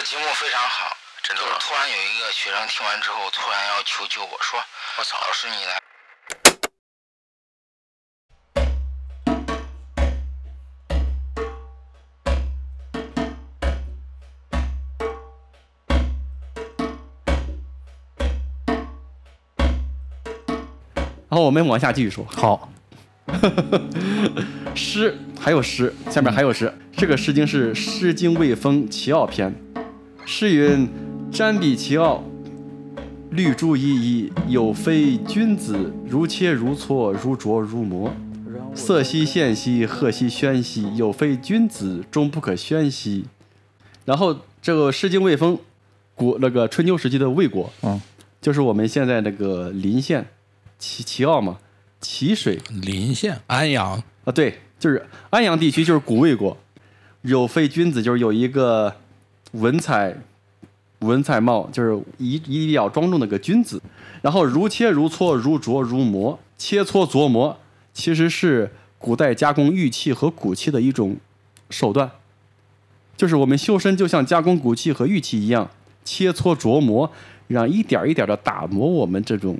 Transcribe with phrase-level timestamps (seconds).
[0.00, 1.42] 个节目非常好，真的。
[1.42, 4.58] 吗就是突然有一个学生听完之后，突然要求救我说
[4.96, 5.78] ：“我操老师你来。”
[21.28, 22.72] 然后我们往下继续说，好，
[24.74, 26.74] 诗还有诗，下面还有诗。
[26.96, 29.52] 这个诗经是《诗经卫风·齐奥篇》，
[30.32, 30.88] 诗云
[31.32, 32.22] ：“瞻彼其奥，
[33.32, 38.14] 绿珠熠熠，有非君子，如切如磋，如琢如磨。
[38.72, 43.24] 色兮宪兮，赫兮喧兮，有非君子，终不可宣兮。”
[44.06, 45.56] 然后这个《诗经卫风》，
[46.14, 48.00] 古那个春秋时期的魏国，嗯，
[48.40, 50.24] 就是我们现在那个临县
[50.78, 51.58] 齐齐奥嘛，
[52.00, 56.56] 齐水临县安阳，啊，对，就是安阳地区，就是古魏国。
[57.22, 58.94] 有非君子，就是有一个
[59.52, 60.16] 文采
[61.00, 63.80] 文采貌，就是仪仪比较庄重的个君子。
[64.22, 67.58] 然后如切如磋，如琢如磨，切磋琢磨
[67.92, 71.16] 其实是古代加工玉器和骨器的一种
[71.70, 72.10] 手段，
[73.16, 75.70] 就是我们修身就像加工骨器和玉器一样，
[76.04, 77.10] 切磋琢磨，
[77.48, 79.58] 让一点一点的打磨我们这种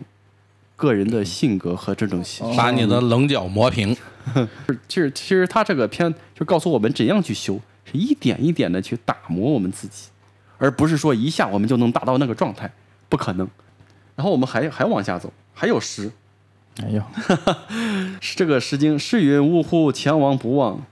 [0.76, 2.22] 个人的性格和这种
[2.54, 3.96] 把你的棱角磨平。
[4.86, 7.58] 其实其实他这个片就告诉我们怎样去修，
[7.90, 10.08] 是一点一点的去打磨我们自己，
[10.58, 12.72] 而不是说一下我们就能达到那个状态，
[13.08, 13.48] 不可能。
[14.16, 16.12] 然后我们还还往下走，还有诗，
[16.82, 17.02] 哎呦，
[18.20, 20.84] 是这个《诗经》诗云：“呜呼，前王不忘，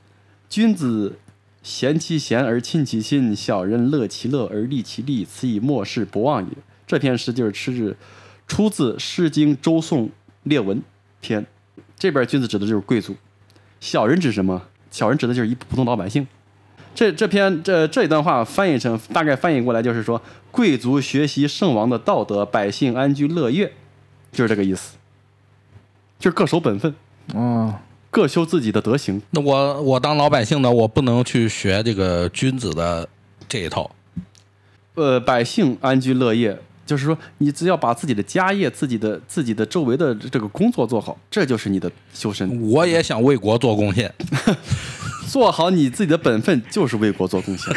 [0.48, 1.18] 君子
[1.62, 6.50] 贤其贤而亲其亲，小人乐其乐而利其利，此以莫世不忘也。”
[6.86, 7.94] 这篇诗就是出
[8.46, 10.06] 出自《诗经·周颂·
[10.44, 10.82] 列文
[11.20, 11.42] 篇》，
[11.98, 13.14] 这边君子指的就是贵族，
[13.78, 14.62] 小人指什么？
[14.90, 16.26] 小人指的就是一普通老百姓。
[16.98, 23.72] 这这篇这这一段话翻译成大概翻译过来就是说，贵族学习圣王的道德，百姓安居乐业，
[24.32, 24.96] 就是这个意思，
[26.18, 26.92] 就是各守本分。
[27.36, 27.80] 啊，
[28.10, 29.22] 各修自己的德行。
[29.30, 33.08] 那我我当老百姓的，我不能去学这个君子的
[33.48, 33.88] 这一套。
[34.96, 42.68] 呃，百姓安居乐业，就是说你只要把自己的家业、自己的自己的周围的这个工作做好，这就是你的修身。
[42.68, 44.12] 我也想为国做贡献。
[45.28, 47.70] 做好你自己的本分，就是为国做贡献。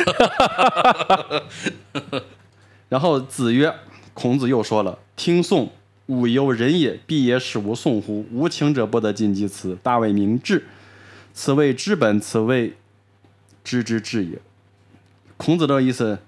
[2.87, 3.73] 然后子曰
[4.15, 5.69] ：“孔子又说了，听讼，
[6.07, 8.25] 吾犹人也，必也使吾讼乎？
[8.31, 10.65] 无情者不得进其辞，大为明智。
[11.33, 12.73] 此谓知本，此谓
[13.63, 14.39] 知之至也。”
[15.37, 16.19] 孔子的意思，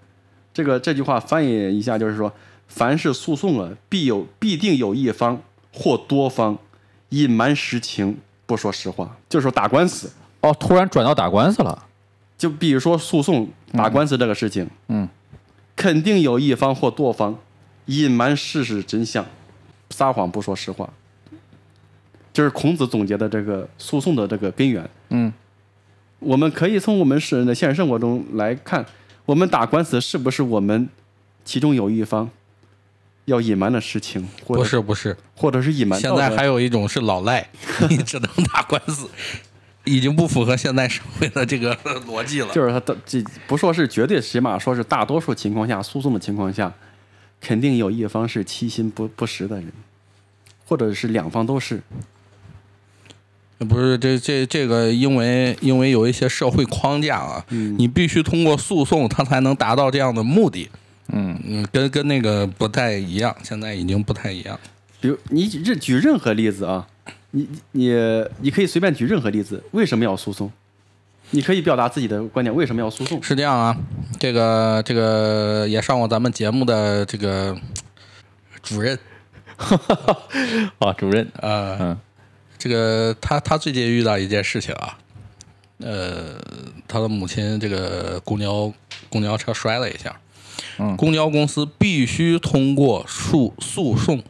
[0.54, 2.34] 这个这句话翻译一下就是说，
[2.68, 5.42] 凡是诉讼啊，必有必定有一方
[5.74, 6.58] 或多方
[7.10, 10.12] 隐瞒实情，不说实话，就是说打官司。
[10.44, 11.86] 哦，突然转到打官司了，
[12.38, 15.08] 就比如说诉讼打官司这个事情，嗯，
[15.76, 17.40] 肯定有一方或多方
[17.86, 19.26] 隐瞒事实真相，
[19.90, 20.90] 撒谎不说实话，
[22.34, 24.90] 就是孔子总结的这个诉讼的这个根源。
[25.10, 25.32] 嗯，
[26.20, 28.86] 我们可以从我们世人的现实生活中来看，
[29.26, 30.90] 我们打官司是不是我们
[31.46, 32.30] 其中有一方
[33.26, 37.48] 要隐瞒的事情，或不是不是，或者是隐瞒现在还有一种是老赖，
[37.90, 39.10] 你只能打官司，
[39.86, 41.76] 已经不符合现代社会的这个
[42.08, 42.48] 逻辑了。
[42.54, 46.74] 就是他的这不说是绝对，起码说是大多数情况下，诉讼的情况下，
[47.42, 49.72] 肯定有一方是欺心不不实的人，
[50.66, 51.82] 或者是两方都是。
[53.60, 60.70] 不是这这这个，因为因为有一些社会框架啊，你必须通过诉讼，他才能达到这样的目的。
[61.08, 64.60] 嗯嗯，跟跟那个不太一样，现在已经不太一样。
[65.00, 66.88] 比如你任举任何例子啊，
[67.36, 67.92] 你你
[68.42, 70.52] 你可以随便举任何例子，为什么要诉讼？
[71.32, 73.22] 你可以表达自己的观点，为什么要诉讼？
[73.24, 73.76] 是这样啊，
[74.20, 77.58] 这个这个也上过咱们节目的这个
[78.62, 79.00] 主任，
[80.78, 81.98] 啊，主任，呃，嗯
[82.60, 85.00] 这个他他最近遇到一件事情啊，
[85.80, 86.40] 呃，
[86.88, 88.72] 他的母亲这个公交
[89.10, 90.16] 公交车摔了一下，
[90.78, 94.22] 嗯公交公司必须通过诉诉讼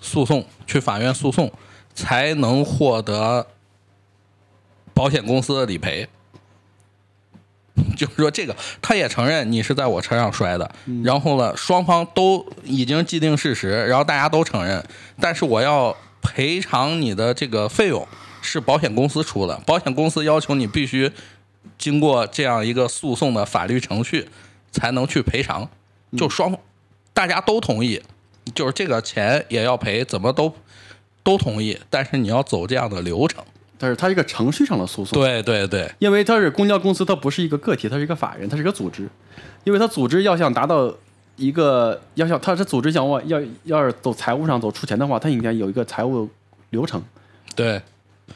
[0.00, 1.52] 诉讼去法院诉讼，
[1.98, 3.48] 才能获得
[4.94, 6.06] 保险公司的理赔。
[7.96, 10.70] 就是说，这个他也承认你是在我车上摔的，
[11.04, 14.84] 然后呢，双方都已经既定事实，然后大家都承认，
[15.20, 18.06] 但是我要赔偿你的这个费用
[18.42, 21.10] 是保险公司出的，保险公司要求你必须
[21.76, 24.28] 经过这样一个诉讼的法律程序
[24.70, 25.68] 才能去赔偿，
[26.16, 26.56] 就双
[27.12, 28.02] 大家都同意，
[28.54, 30.52] 就是这个钱也要赔，怎么都
[31.22, 33.42] 都同意，但是你要走这样的流程。
[33.80, 35.16] 但是它是一个程序上的诉讼。
[35.20, 39.08] 对对对，因为它是公交公司，它不是一个个体，它是一个法人，它是一个组织。
[39.62, 40.92] 因为它组织要想达到
[41.36, 46.28] 一个，要想它是组织想往要要是走财务上走出钱的话，它应该有一个财务
[46.70, 47.00] 流程。
[47.54, 47.80] 对，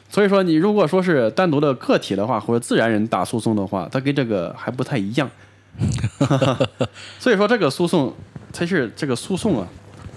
[0.08, 5.28] 所以说，你如果说是单独的个体的话，或者自然人打诉讼的话，它跟这个还不太一样。
[7.18, 8.14] 所以说，这个诉讼
[8.52, 9.66] 它是这个诉讼啊，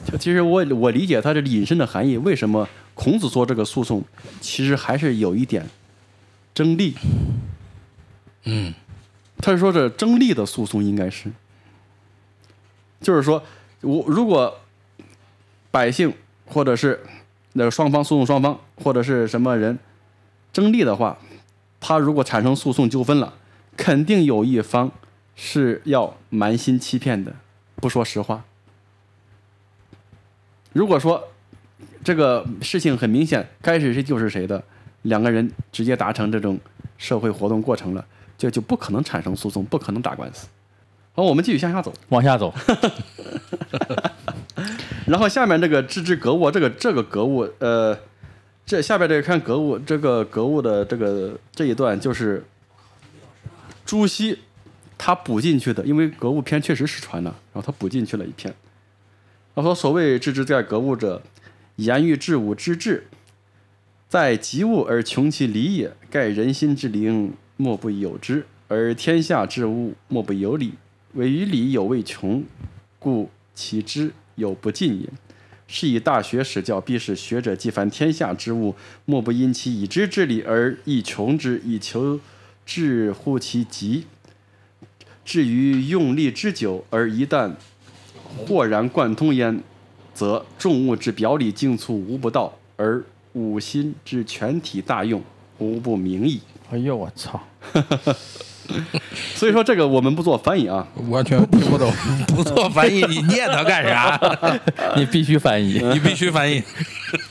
[0.12, 4.04] 就其实我我理解它这引申的含义，为什么孔子说这个诉讼
[4.40, 5.68] 其实还是有一点
[6.54, 6.96] 争利。
[8.44, 8.74] 嗯，
[9.40, 11.32] 他是说这争利的诉讼应该是，
[13.02, 13.44] 就是说
[13.82, 14.60] 我如果
[15.72, 16.14] 百姓
[16.46, 17.04] 或者是
[17.54, 19.80] 那个双方诉讼双方或者是什么人
[20.54, 21.18] 争利的话，
[21.80, 23.34] 他如果产生诉讼纠纷了，
[23.76, 24.92] 肯定有一方
[25.36, 27.36] 是要瞒心欺骗的，
[27.78, 28.44] 不说实话。
[30.76, 31.26] 如果说
[32.04, 34.62] 这个事情很明显，该是谁就是谁的，
[35.04, 36.60] 两个人直接达成这种
[36.98, 38.06] 社会活动过程了，
[38.38, 40.48] 就就不可能产生诉讼，不可能打官司。
[41.14, 41.94] 好，我们继续向下走。
[42.10, 42.54] 往下走，
[45.08, 47.98] 然后下面这个置之格物，这个这个格物，呃，
[48.66, 52.44] 这下边这个看格物，这个格物的这个这一段就是
[53.86, 54.40] 朱熹
[54.98, 58.54] 他补进去的，因为格物篇确实失传了，然后他补进去了一篇。
[59.56, 61.24] 他说：“所谓致之在格物者，
[61.78, 63.08] 言欲治物之治，
[64.10, 65.94] 在及物而穷其理也。
[66.10, 70.74] 盖人心之灵，莫不有之；而天下之物，莫不有理。
[71.14, 72.44] 唯于理有未穷，
[73.00, 75.10] 故其知有不尽也。
[75.68, 78.76] 是以大学始教，必使学者既凡天下之物，
[79.06, 82.20] 莫不因其已知之理而亦穷之，以求
[82.66, 84.06] 治乎其极。
[85.24, 87.54] 至于用力之久，而一旦
[88.38, 89.62] 豁然贯通焉，
[90.14, 93.04] 则众物之表里精粗无不到，而
[93.34, 95.22] 五心之全体大用
[95.58, 96.42] 无不明矣。
[96.72, 97.40] 哎呦我操！
[99.36, 101.92] 所以说这个我们不做翻译啊，完全听不懂，
[102.28, 104.20] 不做翻译，你念它干啥？
[104.98, 105.80] 你必须翻译。
[105.94, 106.64] 你必须翻译，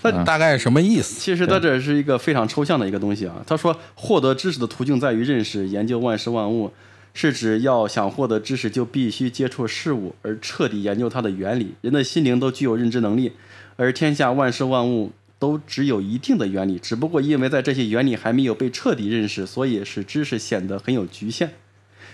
[0.02, 1.18] 那大概是什么意思？
[1.18, 3.34] 其实它这是一个非常抽象的一个东西啊。
[3.44, 6.72] 他说，获得知识的途径在于认识、研究万事万物，
[7.14, 11.74] 是指要想获得知识，就必须接触事物，而彻底研究它的原理。
[11.80, 13.32] 人的心灵都具有认知能力，
[13.76, 21.52] 而天下万事万物都只有一定的原理，只不过因为在这些原理还没有被彻底认识，所以使知识显得很有局限。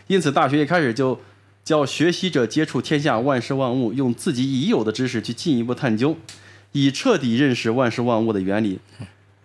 [0.06, 1.18] 因此，大学一开始就
[1.64, 6.16] 教学习者接触天下万事万物，用自己已有的知识去进一步探究，
[6.72, 8.78] 以彻底认识万事万物的原理。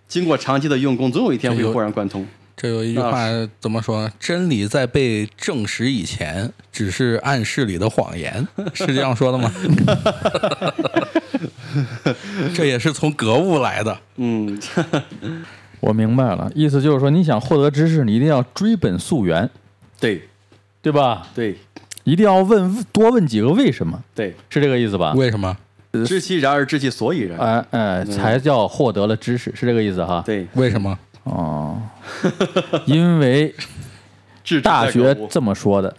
[0.07, 2.27] 经过长期的用功，总有一天会豁然贯通。
[2.57, 3.27] 这有一句话
[3.59, 4.09] 怎么说？
[4.19, 9.51] 真理在被证实以前，只是暗示里的谎言， 是这样说的吗？
[12.55, 13.97] 这也是从格物来的。
[14.15, 14.57] 嗯，
[15.81, 19.49] 我明白了，意思就是说，你想获得知识，你一定要追本溯源，
[19.99, 20.27] 对
[20.81, 21.27] 对吧？
[21.35, 21.57] 对
[22.05, 25.13] 一定要问多问几个为什么，对，是这个意思吧？
[25.13, 25.55] 为什么？
[26.05, 27.37] 知其然而知其所以然。
[27.39, 30.23] 哎哎，才叫获得了知识，是这个意思哈？
[30.25, 30.97] 对，为什么？
[31.25, 31.79] 哦，
[32.85, 33.53] 因为
[34.43, 35.95] 智大学这么说的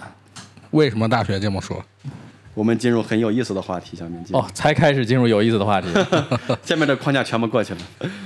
[0.70, 1.84] 为什么大学这么说？
[2.54, 5.88] 我们进入很有意思的话题，下面进哦，才开始进入有意思的话题。
[6.64, 7.80] 下面的框架全部过去了。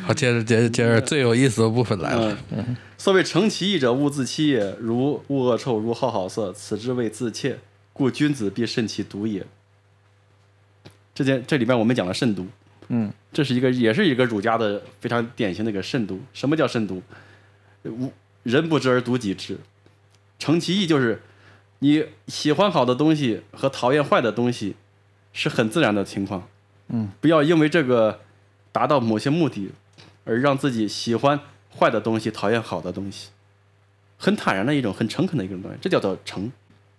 [0.06, 2.38] 好，接着接着接着，最有意思的部分来了。
[2.52, 4.76] 嗯，所谓诚其意者，勿自欺也。
[4.78, 7.58] 如恶恶臭，如好好色，此之谓自怯。
[7.92, 9.44] 故君子必慎其独也。
[11.12, 12.46] 这件这里边我们讲了慎独，
[12.88, 16.20] 嗯，这是一个也是一个儒家的非常典型的一个慎独。
[16.32, 17.02] 什么叫慎独？
[17.84, 19.58] 无人不知而独己知。
[20.38, 21.22] 诚其意就是
[21.80, 24.74] 你喜欢好的东西和讨厌坏的东西
[25.32, 26.48] 是很自然的情况。
[26.88, 28.20] 嗯，不要因为这个
[28.72, 29.70] 达到某些目的
[30.24, 31.38] 而让自己喜欢
[31.78, 33.28] 坏的东西，讨厌好的东西，
[34.18, 36.50] 很坦然的一种很诚恳的一种东西，这叫做诚，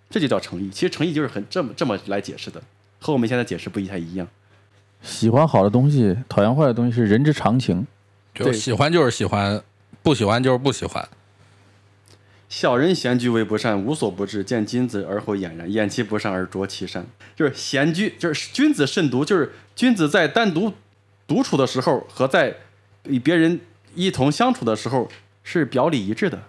[0.09, 0.69] 这就叫诚意。
[0.69, 2.61] 其实诚意就是很这么这么来解释的，
[2.99, 4.27] 和我们现在解释不太一样。
[5.01, 7.85] 喜欢好的东西，讨厌坏的东西是人之常情。
[8.33, 9.61] 对就喜欢就是喜欢，
[10.01, 11.07] 不喜欢就是不喜欢。
[12.47, 14.43] 小人闲居为不善，无所不至。
[14.43, 17.05] 见君子而后俨然，掩其不善而着其善。
[17.35, 20.73] 就是闲居，就是君子慎独，就是君子在单独
[21.27, 22.57] 独处的时候和在
[23.03, 23.59] 与别人
[23.95, 25.09] 一同相处的时候
[25.43, 26.43] 是表里一致的。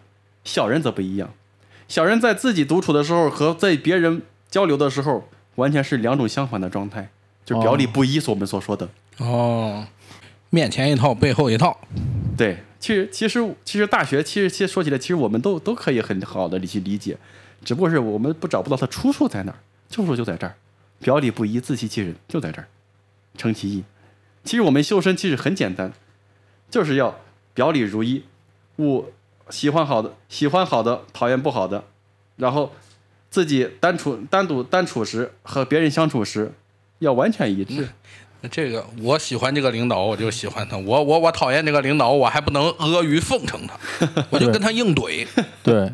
[0.44, 1.32] 小人则不一样，
[1.87, 7.11] 小人在自己独处的时候和在别人交流的时候，完全是两种相反的状态，
[7.45, 8.21] 就表里不一。
[8.21, 9.87] 所我们所说的，哦，
[10.51, 11.79] 面前一套，背后一套。
[12.37, 17.17] 对，其实其实其实大学其实其实说起来，其实我们都都可以很好的去理解，
[17.65, 19.59] 只不过是我们不找不到它出处在哪儿，
[19.91, 20.55] 出处就在这儿，
[21.01, 22.69] 表里不一，自欺欺人，就在这儿，
[23.37, 23.85] 成其意。
[24.45, 25.93] 其实我们修身其实很简单，
[26.71, 27.21] 就是要
[27.55, 28.25] 表里如一，
[28.79, 29.13] 物
[29.51, 31.85] 喜欢好的，喜欢好的，讨厌不好的，
[32.37, 32.73] 然后
[33.31, 36.53] 自己单处单独单处时和别人相处时
[37.02, 37.88] 要完全一致。
[38.50, 43.76] 这个我喜欢这个领导，我就喜欢他；我我我讨厌这个领导，我还不能阿谀奉承他，
[44.30, 45.25] 我就跟他硬怼。
[45.62, 45.92] 对，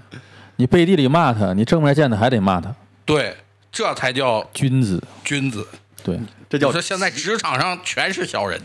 [0.56, 2.74] 你背地里骂他，你正面见他还得骂他，
[3.04, 3.36] 对，
[3.70, 5.02] 这才叫君子。
[5.22, 5.66] 君子。
[6.02, 8.58] 对，这叫你说现在职场上全是小人，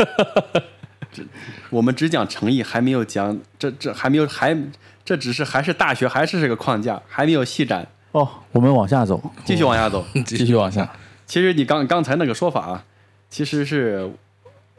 [1.68, 4.56] 我们只讲诚意，还没有讲这这还没有还
[5.04, 10.02] 这只是还是大学还是这个框架，还没有细展，哦，我们往下走，继续往下走。
[10.24, 10.90] 继续往下。
[11.26, 12.84] 其实你刚刚才那个说法啊，
[13.28, 14.10] 其实是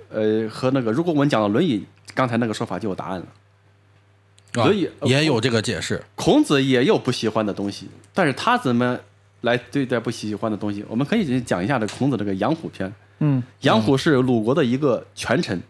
[0.09, 1.79] 呃和那个如果我们讲到《论语》，
[2.15, 3.25] 刚才那个说法就有答案了。
[3.25, 6.01] 啊所以也有这个解释。
[6.15, 8.97] 孔子也有不喜欢的东西，但是他怎么
[9.41, 10.83] 来对待不喜欢的东西？
[10.87, 12.91] 我们可以讲一下这孔子这个杨虎篇。
[13.19, 15.61] 嗯，杨虎是鲁国的一个权臣，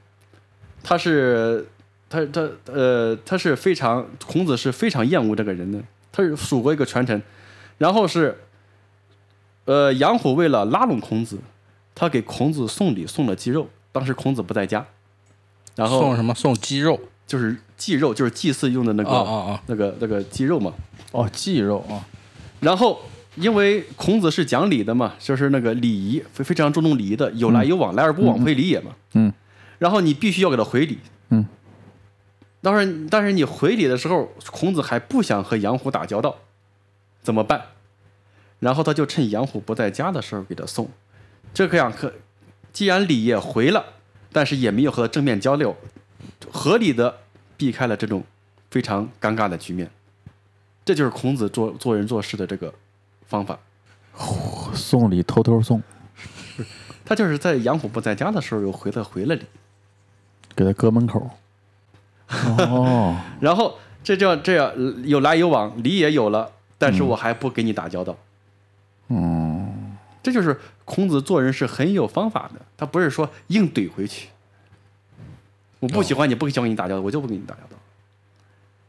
[0.84, 1.68] 他是
[2.10, 5.82] 他他呃他是非常孔子是非常厌恶这个人的，
[6.12, 7.22] 他是蜀国一个权臣，
[7.78, 8.38] 然后是
[9.68, 11.38] 呃杨虎为了拉拢孔子，
[11.94, 14.86] 他给孔子送礼送了鸡肉，当时孔子不在家，
[15.76, 16.34] 然后送什么？
[16.34, 17.00] 送鸡肉。
[17.28, 20.74] 就是祭肉，就是祭祀用的那个、哦哦哦那个那个鸡肉嘛，
[21.12, 22.00] 哦，鸡肉啊，
[22.62, 23.02] 然后
[23.36, 28.92] 因为孔子是讲礼的嘛，就是那个礼仪非非常注重礼仪的，有来有往，来而不往非礼也嘛。
[29.12, 29.34] 嗯。
[29.78, 31.00] 然后你必须要给他回礼。
[31.28, 31.46] 嗯。
[32.62, 36.38] 当然，但是你回礼的时候，孔子还不想和杨虎打交道，
[37.22, 37.62] 怎么办？
[38.60, 40.90] 然后他就趁杨虎不在家的时候给他送。
[41.54, 42.14] 这个样可，
[42.72, 43.84] 既然礼也回了，
[44.32, 45.76] 但是也没有和他正面交流，
[46.52, 47.18] 合理的
[47.56, 48.24] 避开了这种
[48.70, 49.90] 非常尴尬的局面。
[50.86, 52.74] 这就是孔子做做人做事的这个
[53.26, 53.60] 方法。
[54.74, 55.82] 送礼偷偷送，
[57.06, 59.46] 他就是在杨虎不在家的时候，又回了回了礼，
[60.56, 61.30] 给他搁门口。
[62.30, 68.14] 哦， 然后这叫这样呃有来有往，礼也有了，但是我还不给你打交道。
[68.14, 68.18] 嗯，
[70.28, 74.28] 这就是孔子做人是很有方法的，他不是说硬怼回去。
[75.80, 77.78] 我不喜欢你，不想跟你打交道，我就不跟你打交道。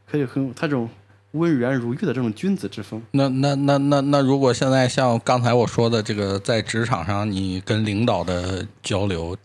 [0.05, 0.89] 可以很他这种
[1.31, 9.37] 温软如玉的这种君子之风，那那那那那，如果现在像刚才我说的这个，在职场上你跟领导的交流，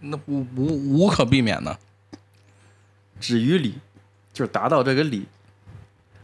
[0.00, 1.78] 那无无无可避免的。
[3.20, 3.74] 止于礼，
[4.32, 5.26] 就是达到这个礼，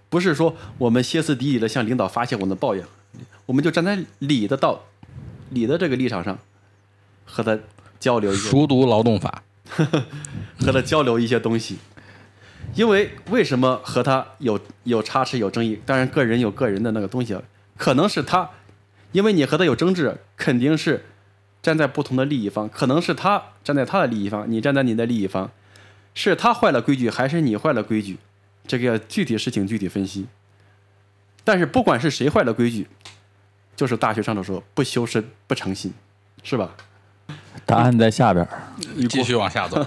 [0.08, 2.86] 不是说我们歇斯底里的向领导发泄我们的抱怨，
[3.44, 4.84] 我们就站在礼的道
[5.50, 6.38] 礼的这个立场上，
[7.24, 7.58] 和他
[8.00, 9.42] 交流一些熟读劳动法，
[10.58, 11.78] 和他交流一些东西。
[12.74, 15.80] 因为为什么和他有有差池有争议？
[15.84, 17.36] 当然，个人有个人的那个东西，
[17.76, 18.50] 可能是他，
[19.12, 21.04] 因为你和他有争执，肯定是
[21.60, 25.50] 站在不同的利益方，可能是他站在他的利益方，你站在你的利益方，
[26.14, 28.18] 是他坏了规矩，还是你坏了规矩？
[28.68, 30.26] 这个要具体事情具体分析。
[31.42, 32.86] 但是不管是谁坏了规矩，
[33.80, 35.90] 就是大学上的时候不修身不诚信，
[36.42, 36.76] 是吧？
[37.64, 38.62] 答案在下边儿。
[39.08, 39.86] 继续往下走。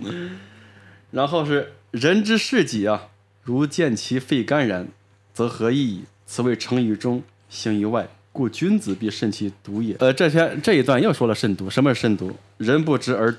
[1.10, 3.08] 然后是人之事己啊，
[3.42, 4.88] 如见其肺肝然，
[5.32, 6.04] 则何益矣？
[6.26, 9.96] 此谓诚于中，行于外，故君子必慎其独也。
[9.98, 12.36] 呃，这篇这一段又说了慎独，什么是慎独？
[12.58, 13.34] 人不知而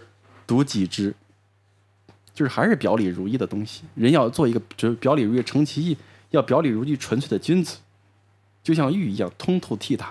[0.48, 1.14] 独己知，
[2.34, 3.84] 就是还是表里如一的东西。
[3.94, 5.96] 人要做一个就是表里如一、诚其意，
[6.32, 7.78] 要表里如一、纯粹的君子，
[8.64, 10.06] 就像玉一样通透剔透。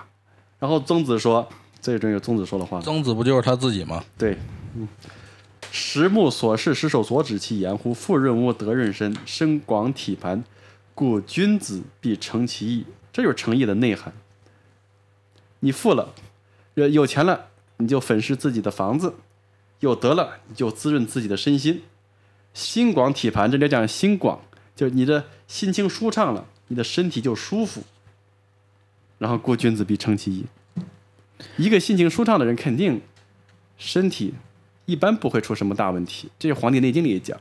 [0.59, 1.47] 然后曾子说，
[1.81, 4.03] 这真有曾子说的话，曾子不就是他自己吗？
[4.17, 4.37] 对，
[4.75, 4.87] 嗯，
[5.71, 7.93] 实目所视，实手所指，其言乎？
[7.93, 10.43] 富润物，德润身，身广体盘，
[10.93, 12.85] 故君子必诚其意。
[13.11, 14.13] 这就是诚意的内涵。
[15.61, 16.13] 你富了，
[16.75, 19.15] 有有钱了，你就粉饰自己的房子；
[19.79, 21.81] 有德了，你就滋润自己的身心。
[22.53, 24.39] 心广体盘，这里讲心广，
[24.75, 27.81] 就是你的心情舒畅了，你的身体就舒服。
[29.21, 30.43] 然后，故君子必诚其意。
[31.55, 32.99] 一个心情舒畅的人，肯定
[33.77, 34.33] 身体
[34.87, 36.31] 一般不会出什么大问题。
[36.39, 37.39] 这是《黄帝内经》里也讲，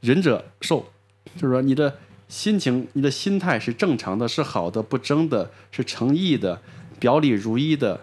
[0.00, 0.86] 仁者寿，
[1.36, 6.60] 就是说你的心情、你的心态是正常的，是好的，不争的，是诚意的，
[6.98, 8.00] 表里如一的。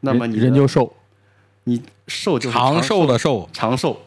[0.00, 0.96] 那么你的人就瘦
[1.64, 4.00] 你寿就是长寿的寿，长寿，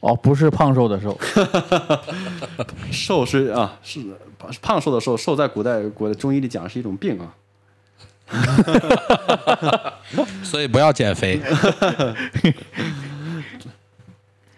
[0.00, 1.18] 哦，不是胖瘦的瘦。
[2.92, 4.00] 瘦是啊是
[4.62, 7.34] 胖瘦的瘦，瘦在古代古代中医里讲是一种病啊。
[10.42, 11.40] 所以不要减肥。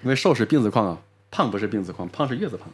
[0.02, 0.98] 因为瘦是病字框啊，
[1.30, 2.68] 胖不是病字框，胖是月字旁。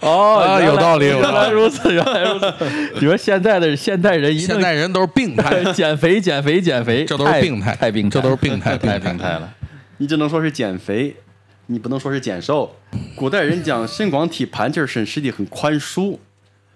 [0.00, 2.52] 哦啊有道理有原道理来如此，原来如此。
[2.94, 9.48] 你说现在的现代人现代人都是病态，减肥，减肥，减肥，这都是病态太病态，这都是病态太病态了。
[9.98, 11.16] 你只能说是减肥，
[11.66, 12.76] 你不能说是减瘦。
[13.14, 16.20] 古代人讲身广体盘，就是使身体很宽舒，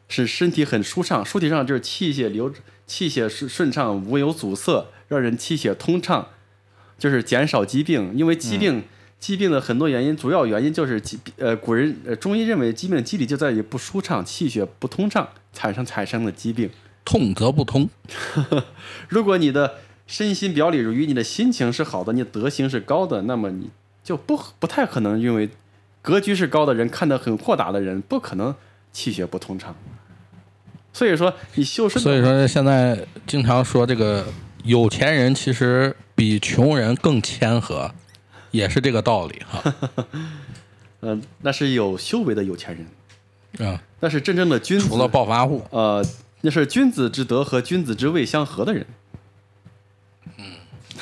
[0.09, 1.25] 使身体很舒畅。
[1.25, 2.53] 舒体上就是气血流，
[2.87, 6.29] 气血顺顺畅，无有阻塞，让人气血通畅，
[6.99, 8.13] 就是减少疾病。
[8.15, 8.85] 因为疾病，
[9.19, 16.71] 疾病的很多原因，主要原因就是疾呃，古人呃中医认为疾病的机理就在于不舒畅，气血不通畅产生产生的疾病。
[17.05, 17.89] 痛则不通，
[19.09, 23.69] 如果你的身心表里如一，你的心情是好的，你德行是高的，那么你
[24.03, 25.51] 就不不太可能因为
[26.01, 28.55] 格局是高的人，看得很豁达的人，不可能
[28.91, 29.77] 气血不通畅。
[30.95, 34.25] 所以说，你修身，所以说现在经常说这个
[34.65, 37.93] 有钱人其实比穷人更谦和，
[38.51, 39.75] 也是这个道理哈。
[41.03, 42.87] 嗯、 那是有修为的有钱人，
[43.59, 44.89] 嗯，那是真正的君子。
[44.89, 46.03] 除了暴发户，呃，
[46.41, 48.87] 那是君子之德和君子之位相合的人。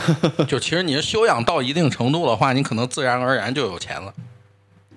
[0.47, 4.13] 就其实你修养到一定程度的话，你可能自然而然就有钱了。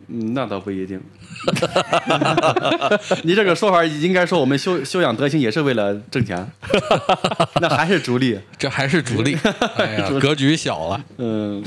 [0.07, 1.01] 嗯，那倒不一定。
[3.23, 6.51] 你这个说法应该说我们修修养德行也是为了挣钱，
[7.61, 8.39] 那还是逐利。
[8.57, 9.37] 这还是逐利，
[9.77, 11.03] 哎呀，格局小了。
[11.17, 11.63] 嗯，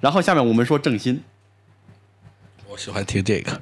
[0.00, 1.22] 然后下面我们说正心。
[2.68, 3.60] 我喜欢听这个，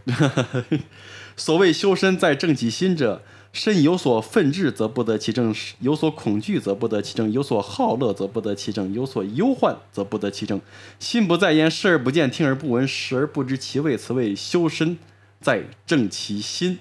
[1.37, 3.23] 所谓修身在正己心者，
[3.53, 10.59] 身有所愤志则不得其正，有所恐惧则不得其正，有所好乐则不得其正，有所忧患则不得其正。
[10.99, 14.97] 心不在焉，视而不见，听而不闻，食而不知其味，此谓修身
[15.39, 16.79] 在正其心。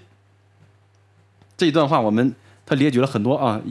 [1.58, 2.34] 这一段话我们
[2.66, 3.62] 他列举了很多啊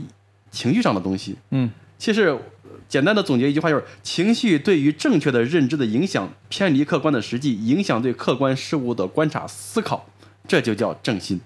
[0.51, 1.37] 情绪上的东西。
[1.51, 2.39] 嗯，其实
[2.87, 10.07] 简单的总结一句话就是：情绪对于正确的认知的影响，偏离客观的实际，影响对客观事物的观察思考，
[10.47, 11.41] 这就叫正心。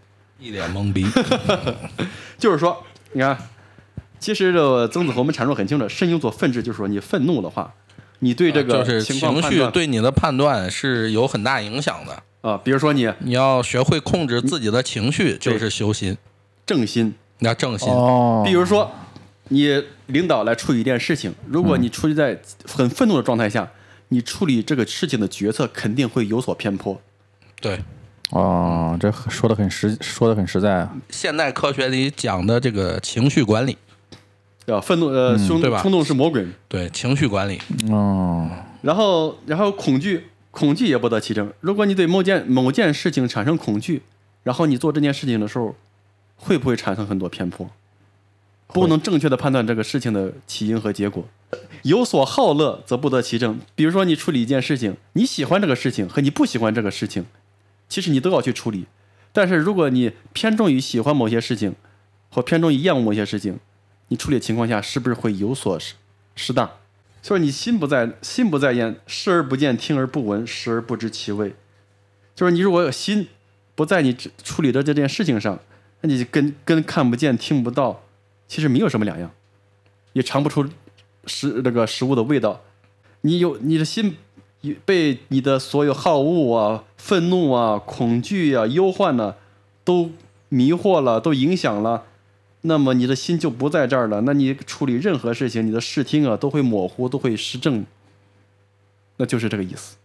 [0.45, 1.07] 一脸懵逼。
[2.37, 3.37] 就是说，你看，
[4.21, 7.73] 其实这个曾子和我们阐述很清楚，身有所愤志，就是说你愤怒的话，
[8.19, 12.23] 你对这个啊就是情绪对你的判断是有很大影响的。
[12.43, 16.19] 啊，比如说你你要学会控制自己的情绪，就是修心，
[16.67, 17.89] 正心，你要正心。
[17.89, 18.93] 哦，比如说
[19.49, 23.71] 你领导来处理一件事情，如果你处理在很愤怒的状态下，
[24.09, 27.01] 你处理这个事情的决策肯定会有所偏颇。
[27.63, 27.83] 对，
[28.35, 30.97] 哦，这说的很实，说的很实在啊。
[31.09, 33.79] 现代科学里讲的这个情绪管理，
[34.67, 38.51] 啊，愤怒呃，冲对吧冲动是魔鬼，对情绪管理，哦，
[38.83, 41.53] 然后然后恐惧，恐惧也不得其正。
[41.61, 44.03] 如果你对某件某件事情产生恐惧，
[44.43, 45.77] 然后你做这件事情的时候，
[46.37, 47.71] 会不会产生很多偏颇？
[48.67, 51.25] 不能正确的判断这个事情的起因和结果。
[51.83, 53.61] 有所好乐，则不得其正。
[53.77, 57.25] 比如说，你处理一件事情，你喜欢这个事情和你不喜欢这个事情，
[57.95, 58.87] 其实你都要去处理。
[59.33, 61.77] 但是如果你偏重于喜欢某些事情，
[62.29, 63.61] 或偏重于厌恶某些事情，
[64.09, 65.95] 你处理情况下是不是会有所失
[66.35, 66.69] 失当？
[67.23, 71.55] 就是你心不在心不在焉，视而不见，听而不闻，食而不知其味。
[72.35, 73.29] 就是你如果有心
[73.77, 75.61] 不在你处理的这件事情上，
[76.01, 78.03] 那你跟跟看不见、听不到，
[78.49, 79.31] 其实没有什么两样，
[80.15, 80.69] 也尝不出
[81.27, 82.61] 食那个食物的味道。
[83.21, 84.17] 你有你的心
[84.85, 89.35] 被你的所有好恶啊、愤怒啊、恐惧啊、忧患呢、
[89.85, 90.11] 都
[90.49, 92.05] 迷惑了，都影响了。
[92.63, 97.85] 那么你的心就不在这儿了，那你处理任何事情，你的视听啊都会模糊，都会失正，
[99.19, 99.97] 那就是这个意思。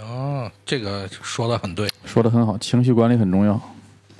[0.00, 1.88] 哦，这个说的很对。
[2.04, 3.54] 说的很好，情绪管理很重要，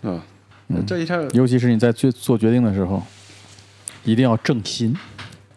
[0.02, 0.24] 啊，
[0.68, 3.02] 那这一下，尤其是你在做做决定的时候，
[4.04, 4.96] 一定要正心。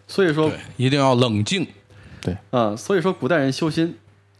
[0.09, 1.65] 所以说，一定要冷静。
[2.49, 3.95] 啊，所以说古代人修心，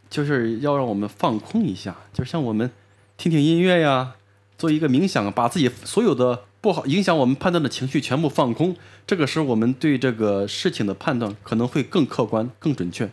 [0.10, 2.72] 就是要让我们放空一下，就像我们
[3.18, 4.16] 听听音乐呀，
[4.58, 8.76] 做一个冥想，把自己所有的不好影响我们判断的情绪全部放空。
[9.06, 13.10] 这个时候，我们对这个事情的判断可能会更客观、更准确。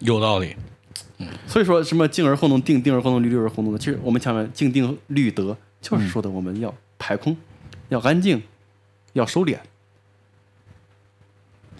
[0.00, 0.56] 有道理。
[1.46, 7.36] 所以说什么静而后动，定定而后动，虑虑而后动的，其实我们前面静定虑得，就是说的我们要排空，
[7.90, 8.42] 要安静，
[9.12, 9.58] 要收敛。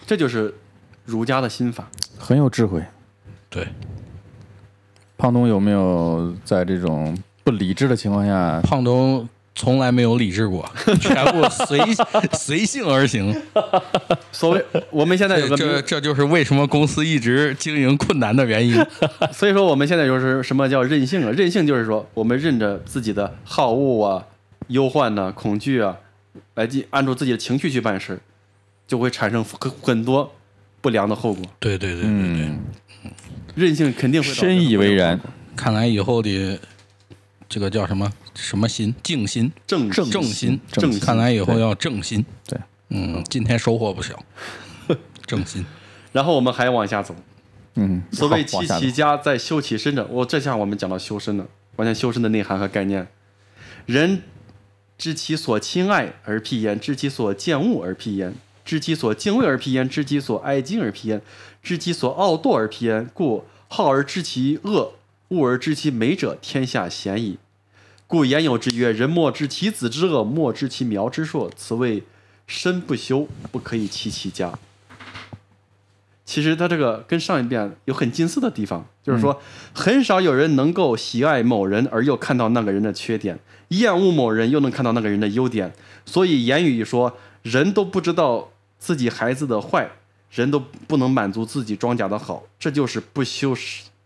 [0.05, 0.53] 这就是
[1.05, 1.87] 儒家的心法。
[2.17, 2.83] 很有智慧。
[3.49, 3.67] 对，
[5.17, 10.67] 胖东有没有在这种不理智的情况下，胖东从来没有理智过，
[10.99, 11.79] 全部随
[12.31, 13.35] 随性而行。
[14.31, 18.75] 所谓我们现在有个这这这就是为什么公司一直经营困难的原因。
[19.31, 21.29] 所以说我们现在就是什么叫任性啊？
[21.29, 24.25] 任性就是说我们任着自己的好恶啊、
[24.69, 25.97] 忧患呐、恐惧啊，
[26.55, 28.19] 来进按住自己的情绪去办事，
[28.87, 30.33] 就会产生很很多
[30.83, 31.43] 不良的后果。
[31.59, 32.59] 对对对对对，嗯，
[33.55, 35.19] 任性肯定会深以为然。
[35.55, 36.59] 看来以后的
[37.49, 40.59] 这个叫什么什么心，静心、正正正心。
[40.67, 42.23] 正心看来以后要正心。
[42.45, 44.23] 对，嗯，今天收获不小。
[45.25, 45.65] 正心，
[46.11, 47.15] 然后我们还往下走，
[47.75, 53.07] 嗯，所谓好往下走七其家在修其身者，我这下我们讲到修身了，完全修身的内涵和概念。
[53.85, 54.21] 人
[54.97, 58.33] 知其所亲爱而辟焉，知其所见恶而辟焉，
[58.65, 61.21] 知其所敬畏而辟焉，知其所爱敬而辟焉，
[61.61, 63.09] 知其所傲惰而辟焉。
[63.13, 64.93] 故好而知其恶，
[65.29, 67.37] 恶而知其美者，天下鲜矣。
[68.05, 71.49] 故言有之曰：“人莫知其子之恶，莫知其苗之硕。
[71.55, 72.03] 此谓
[72.45, 74.57] 身不修，不可以齐其家。”
[76.23, 79.41] 其实它这个跟上一遍有很近似的地方，就是说，
[79.73, 85.73] 很少有人能够喜爱某人而又看到那个人的缺点，厌恶某人又能看到那个人的优点。
[86.05, 88.52] 所以言语一说，人都不知道
[88.83, 89.89] 自己孩子的坏，
[90.29, 93.55] 人都不能满足自己庄稼的好，这就是不修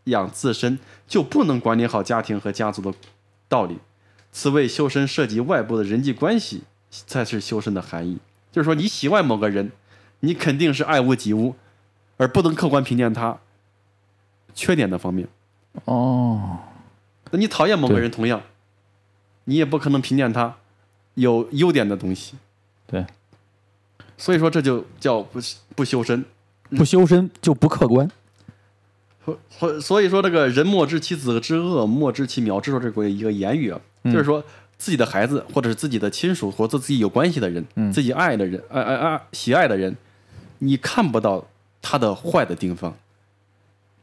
[0.04, 2.94] 养自身，就不能管理好家庭和家族的
[3.48, 3.80] 道理。
[4.32, 6.62] 此谓修身涉及外部的人际关系，
[6.92, 8.20] 才是修身的含义。
[8.52, 9.72] 就是说，你喜欢某个人，
[10.20, 11.56] 你肯定是爱屋及乌。
[12.20, 13.38] 而不能客观评价他
[14.56, 15.28] 缺点的方面。
[15.86, 16.58] 哦，
[17.30, 18.42] 那你讨厌某个人，同样，
[19.44, 20.56] 你也不可能评价他
[21.14, 22.36] 有优点的东西。
[22.88, 23.06] 对，
[24.18, 25.40] 所以说这就叫不
[25.76, 26.26] 不修身。
[26.72, 28.10] 不修身就不客观。
[29.24, 34.44] 或或所以说这个人莫知其子之恶，莫知其苗之说，这个一个言语啊，就是说
[34.78, 39.96] 自己的孩子或者是自己的亲属或者自己有关系的人，自己爱的人，爱爱爱喜爱的人，
[40.60, 41.46] 你看不到
[41.82, 42.96] 他的坏的地方。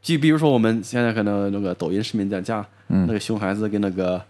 [0.01, 4.21] 就比如说我们现在可能那个抖音视频在家，那个熊孩子跟那个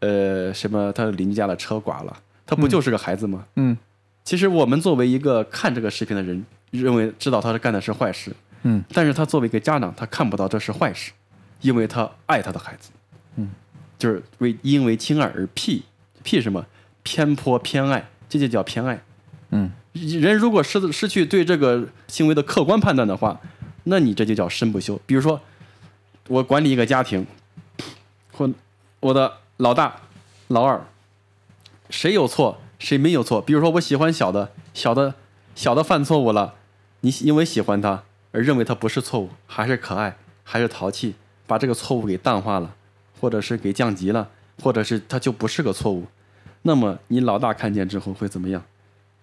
[0.00, 3.46] 呃什么他邻居家的车刮了，他不就是个孩子吗？
[3.56, 3.76] 嗯
[4.30, 11.10] 其实我们作为一个看这个视频的人，认为知道他是干的是坏事，嗯，但是他作为一个家长，他看不到这是坏事，
[11.62, 12.90] 因为他爱他的孩子，
[13.34, 13.50] 嗯，
[13.98, 15.82] 就是为因为亲爱而辟
[16.22, 16.64] 辟什么？
[17.02, 19.02] 偏颇偏爱，这就叫偏爱。
[19.50, 23.40] 嗯，人如果失失去对这个行为的客观判断的话，
[23.82, 25.00] 那你这就叫身不修。
[25.06, 25.40] 比如说，
[26.28, 27.26] 我管理一个家庭，
[28.30, 28.48] 或
[29.00, 29.96] 我的老大、
[30.46, 30.86] 老二，
[31.88, 33.40] 谁有错谁没有错。
[33.40, 35.14] 比如说，我喜欢小的，小的
[35.54, 36.54] 小的犯错误了，
[37.02, 41.14] 你因为喜欢他而认为他不是错误，还是可爱，还是淘气，
[41.46, 42.74] 把这个错误给淡化了，
[43.20, 46.06] 或者是给降级了，或者是他就不是个错误。
[46.62, 48.64] 那么你老大看见之后会怎么样？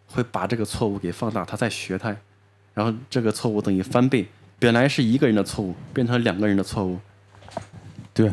[0.08, 2.16] 会把这个错误给放大，他在学他，
[2.74, 4.26] 然后这个错误等于翻倍，
[4.58, 6.98] 本来是一个人的错误，变成两个人的错误，
[8.14, 8.32] 对，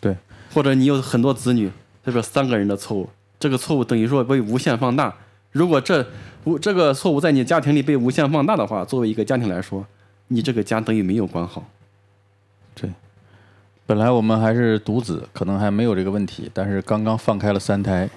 [0.00, 0.16] 对，
[0.54, 1.70] 或者你有很多子女，
[2.02, 3.10] 这个三个人的错误，
[3.46, 5.14] 这个错误等于说被无限放大。
[5.52, 6.04] 如果这
[6.42, 9.86] 无这个错误在你家庭里被无限放大的话，作为一个家庭来说，
[10.26, 11.64] 你这个家等于没有管好。
[12.74, 12.90] 对。
[13.86, 18.10] 本来我们还是独子，可能还没有这个问题，但是刚刚放开了三胎，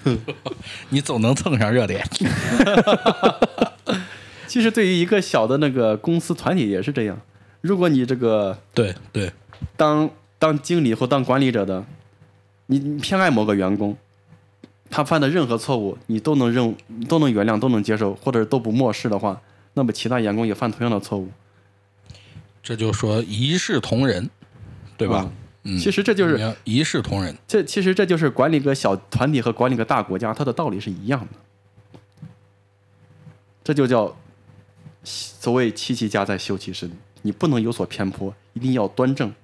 [0.88, 2.02] 你总能蹭上热点。
[4.48, 7.20] 其实对于一个小的那个公司团体也是这样，
[7.60, 9.30] 如果你这个对对，
[9.76, 11.84] 当当经理或当管理者的，
[12.66, 13.94] 你你偏爱某个员工，
[14.94, 16.72] 他犯的任何错误，你都能认
[17.08, 19.40] 都能原谅，都能接受，或者都不漠视的话，
[19.72, 21.28] 那么其他员工也犯同样的错误，
[22.62, 24.30] 这就说一视同仁，
[24.96, 25.28] 对吧？
[25.64, 27.36] 嗯，其实这就是一视同仁。
[27.48, 32.28] 这其实这就是管理个小团体和管理个大国家，它的道理是一样的。
[33.64, 34.16] 这就叫
[35.02, 36.88] 所谓齐其家在修其身，
[37.22, 39.34] 你不能有所偏颇，一定要端正。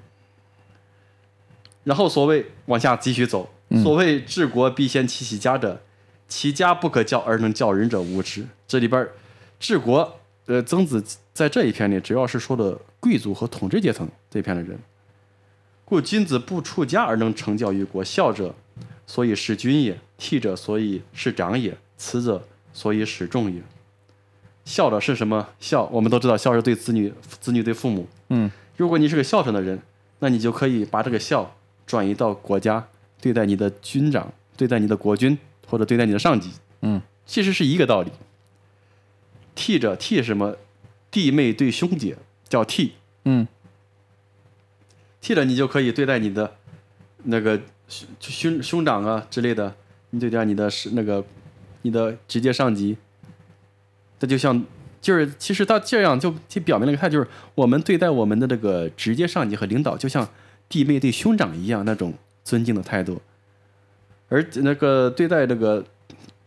[1.83, 3.51] 然后所谓往下继续走，
[3.83, 5.81] 所谓治国必先齐其家者，
[6.27, 8.47] 其家不可教而能教人者无之。
[8.67, 9.13] 这里边儿
[9.59, 14.79] 治国，呃，曾子在这一篇里主要是说的贵族和统治阶层这一片的人。
[15.85, 18.03] 故君子不出家而能成教于国。
[18.05, 18.55] 孝者，
[19.07, 23.61] 所以事君也；悌者，所以事长也；慈者，所以使众也。
[24.65, 25.49] 孝者是什么？
[25.59, 28.07] 孝，我们都知道，孝是对子女，子女对父母。
[28.29, 29.81] 嗯，如果你是个孝顺的人，
[30.21, 31.57] 那你就可以把这个孝
[31.87, 32.87] 转移到国家，
[33.21, 36.51] 对待你的军长，对待你的国君，或者对待你的上级。
[36.83, 38.11] 嗯，其实是一个道理。
[39.55, 40.57] 替着替什么？
[41.11, 42.17] 弟妹对兄姐
[42.49, 42.93] 叫替。
[43.25, 43.47] 嗯
[45.21, 46.57] 替了你就可以对待你的
[47.25, 49.75] 那个兄兄兄长啊之类的，
[50.11, 51.23] 你对待你的是那个
[51.83, 52.97] 你的直接上级，
[54.19, 54.65] 这就像
[55.03, 60.27] 就是其实他这样就就表明了一个态，就是我们对待我们的这个直接上级和领导，就像
[60.71, 63.21] 弟妹对兄长一样那种尊敬的态度，
[64.29, 65.85] 而那个对待这个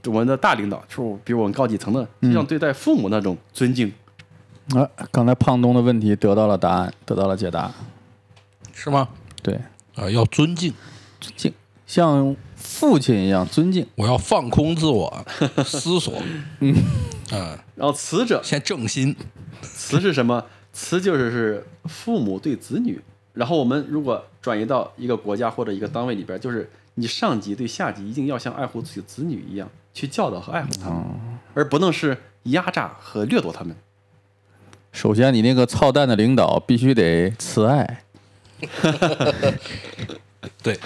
[0.06, 3.92] 我们的大领导，就是比如我们高几层的，就像对待父母那种尊敬。
[4.76, 7.72] 啊，刚才胖东的问题得到了答案，得到了解答。
[8.74, 9.10] 是吗？
[9.42, 9.60] 对，
[9.96, 10.74] 啊，要尊敬，
[11.20, 11.54] 尊敬，
[11.86, 13.86] 像父亲一样尊敬。
[13.96, 15.26] 我要放空自我，
[15.66, 16.14] 思索。
[16.60, 16.74] 嗯，
[17.32, 19.16] 啊然后慈者，先正心，
[19.62, 20.46] 慈是什么？
[20.72, 23.00] 慈就是是父母对子女。
[23.34, 31.04] 然后我们如果转移到一个国家或者一个单位里边，就是你上级对下级一定要像爱护自己子女一样去教导和爱护他们，
[31.54, 33.76] 而不能是压榨和掠夺他们。
[34.92, 38.04] 首先，你那个操蛋的领导必须得慈爱，
[40.62, 40.80] 对。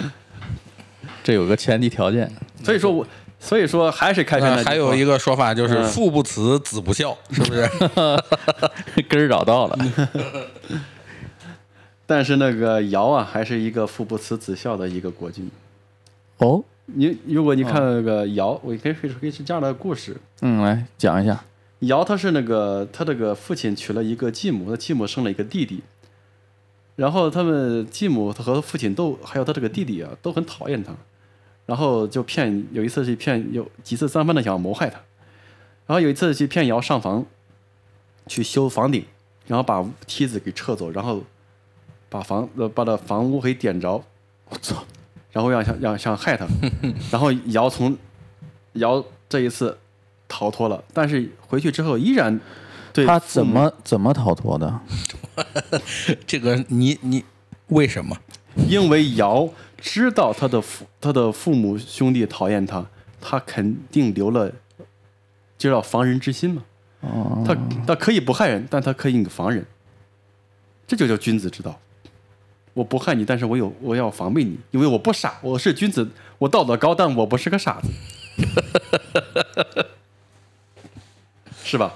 [1.22, 2.30] 这有个前提条件。
[2.64, 3.06] 所以说我，
[3.38, 7.68] 所以说还是开篇还有一个说法就是嗯父不慈，子不孝，是不是？
[9.10, 9.78] 根儿找到了，
[12.08, 15.50] 但是那个尧啊，还是一个父不慈子孝的一个国君。
[16.38, 21.44] 哦，你如果你看那个尧，我可以可以可以是这样的故事：嗯，来讲一下。
[21.80, 25.82] 尧他是那个他这个父亲娶了一个继母，他继母生了一个弟弟，
[26.96, 30.94] 然后他们继母他和父亲都还有他这个弟弟啊都很讨厌他，
[31.66, 34.98] 然后就骗有一次去骗有几次三番的想要谋害他，
[35.86, 37.26] 然后有一次去骗尧上房
[38.26, 39.04] 去修房顶，
[39.46, 41.22] 然后把梯子给撤走，然后
[42.08, 44.02] 把房呃把他房屋给点着，
[44.48, 44.84] 我操，
[45.30, 46.46] 然后让想让想害他，
[47.12, 47.96] 然后尧从
[48.74, 49.76] 尧这一次
[50.26, 52.40] 逃脱了，但是回去之后依然
[52.92, 54.80] 对他怎么怎么逃脱的？
[56.26, 57.24] 这个你你
[57.68, 58.16] 为什么？
[58.68, 62.84] 因为尧知道他的父他的父母兄弟讨厌他，
[63.20, 64.50] 他肯定留了
[65.56, 66.64] 就叫防人之心嘛。
[67.00, 69.64] 哦，他他可以不害人，但他可以防人，
[70.88, 71.78] 这就叫君子之道。
[72.78, 77.88] 我不害你，但是我有我要防备你，因为我不傻，我是君子，我道德高，但我不是个傻子，
[81.64, 81.92] 是吧？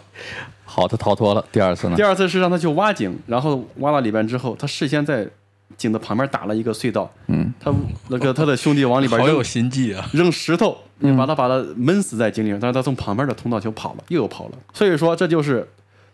[0.64, 1.44] 好，他逃脱了。
[1.52, 2.02] 第二次呢第？
[2.02, 5.24] 二次是让他去挖井，然后挖到里边之后，他事先在
[5.76, 7.72] 井的旁边打了一个隧道，嗯，他
[8.08, 10.10] 那个他的兄弟往里边好有扔心计啊！
[10.12, 10.76] 扔石头，
[11.16, 14.58] 把他把他闷死在井里，但是他从旁边的通道就跑了，又跑了。
[14.74, 15.68] 所以说这就是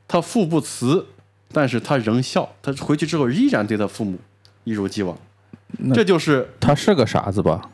[0.07, 1.07] 他父不慈，
[1.53, 4.19] 但是他仍孝，他回去之后依然对他父母
[4.65, 5.17] 一如既往。
[5.95, 7.69] 这就是他是个傻子吧？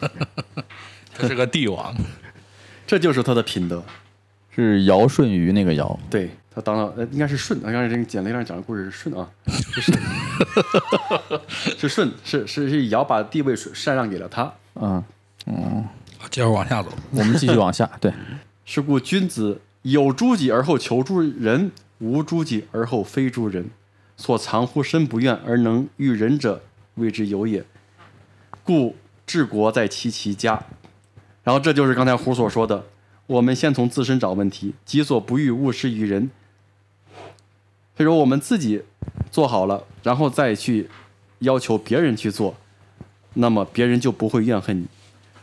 [1.16, 1.94] 他是个帝王，
[2.86, 3.82] 这就是他的品德。
[4.50, 5.98] 是尧舜禹那个尧。
[6.08, 7.60] 对他当了，呃，应该是舜。
[7.60, 9.98] 刚才这个简历上讲的故事是舜啊，是舜，
[11.76, 14.52] 是舜，是是是尧把地位禅让给了他。
[14.76, 15.02] 嗯，
[16.30, 16.90] 接着往下走。
[17.10, 17.90] 我们继续往下。
[18.00, 18.12] 对，
[18.64, 23.68] 是故君子有诸己而后求诸人，无诸己而后非诸人。
[24.16, 26.62] 所藏乎身不愿而能育人者，
[26.94, 27.64] 谓之有也。
[28.62, 28.96] 故
[29.26, 30.64] 治国在其其家。
[31.42, 32.86] 然后这就是刚才胡所说的，
[33.26, 36.30] 我们先从自身找问题，己所不欲，勿施于人。
[37.96, 38.82] 所以说我们自己
[39.30, 40.88] 做好了，然后再去
[41.40, 42.56] 要求别人去做，
[43.34, 44.86] 那么别人就不会怨恨你。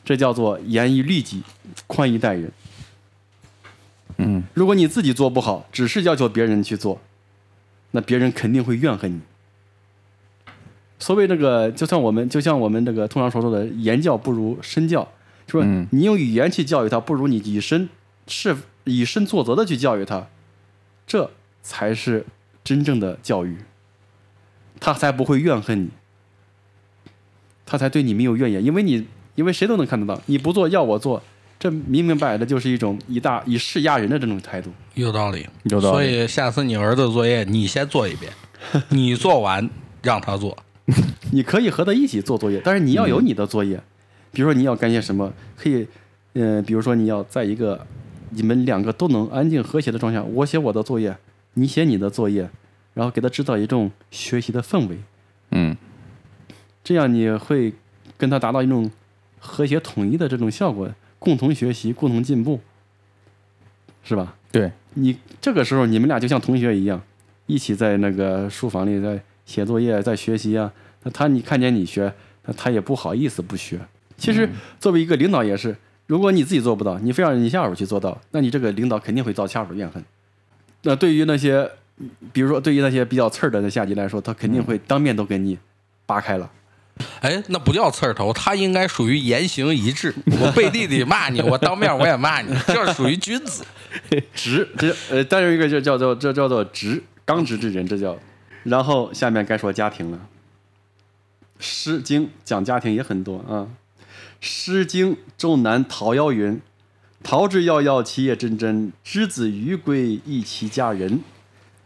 [0.04, 1.44] 这叫做严以律己，
[1.86, 2.52] 宽以待人。
[4.18, 7.00] 嗯，如果你自己做不好，只是要求别人去做，
[7.92, 9.22] 那别人肯定会怨恨你。
[11.00, 15.04] 所谓这个，就像我们就像我们这个通常所说的“言教不如身教”，
[15.48, 15.88] 就说嗯。
[15.92, 17.90] 你用语言去教育他，不如你以身
[18.28, 20.28] 是以身作则的去教育他，
[21.08, 21.32] 这
[21.64, 22.26] 才是
[22.64, 23.58] 真正的教育，
[24.80, 25.90] 他才不会怨恨你，
[27.66, 31.24] 他才对你没有怨言，因为你因为谁都能看得到，你不做要我做，
[31.62, 34.72] 这明明白白的就是一种以大以势压人的这种态度。
[34.96, 35.94] 有道理，有道理。
[35.94, 38.34] 所以下次你儿子作业你先做一遍，
[38.90, 39.70] 你做完
[40.02, 40.58] 让他做。
[41.32, 43.80] 你可以和他一起做作业，但是你要有你的作业，
[44.32, 45.88] 比如说你要干些什么，可以，
[46.34, 47.86] 嗯、比如说你要在一个
[48.32, 51.16] 你们两个都能安静和谐的状态下，我写我的作业，
[51.54, 52.50] 你写你的作业，
[52.96, 54.98] 然后给他制造一种学习的氛围，
[55.52, 55.78] 嗯，
[56.84, 57.72] 这样你会
[58.18, 58.90] 跟他达到一种
[59.40, 60.90] 和谐统一的这种效果，
[61.22, 62.60] 共同学习，共同进步，
[64.04, 64.36] 是吧？
[64.52, 67.00] 对，你这个时候你们俩就像同学一样，
[67.46, 70.74] 一起在那个书房里在写作业，在学习啊。
[71.04, 72.12] 那他你看见你学，
[72.46, 73.80] 那他也不好意思不学。
[74.18, 80.04] 其实作为一个领导也是，如果你自己做不到，你非让你下属去做到，那你这个领导肯定会遭下属怨恨。
[80.82, 81.70] 那对于那些，
[82.34, 85.60] 比如说对于那些比较刺儿的那下级来说，他肯定会当面都给你
[86.08, 86.50] 扒开了。
[87.22, 90.14] 哎，那不叫刺儿头，他应该属于言行一致。
[90.40, 93.66] 我背地里骂你，我当面我也骂你，这是属于君子。
[94.34, 98.18] 直，这呃，但是一个就叫做这叫做直，刚直之人，这叫。
[98.64, 100.18] 然后下面该说家庭了，
[101.60, 103.68] 《诗经》讲家庭也很多啊，
[104.40, 106.62] 《诗经·周南·桃夭》云
[107.24, 111.22] ：“桃之夭夭，其叶蓁蓁，之子于归，宜其家人。”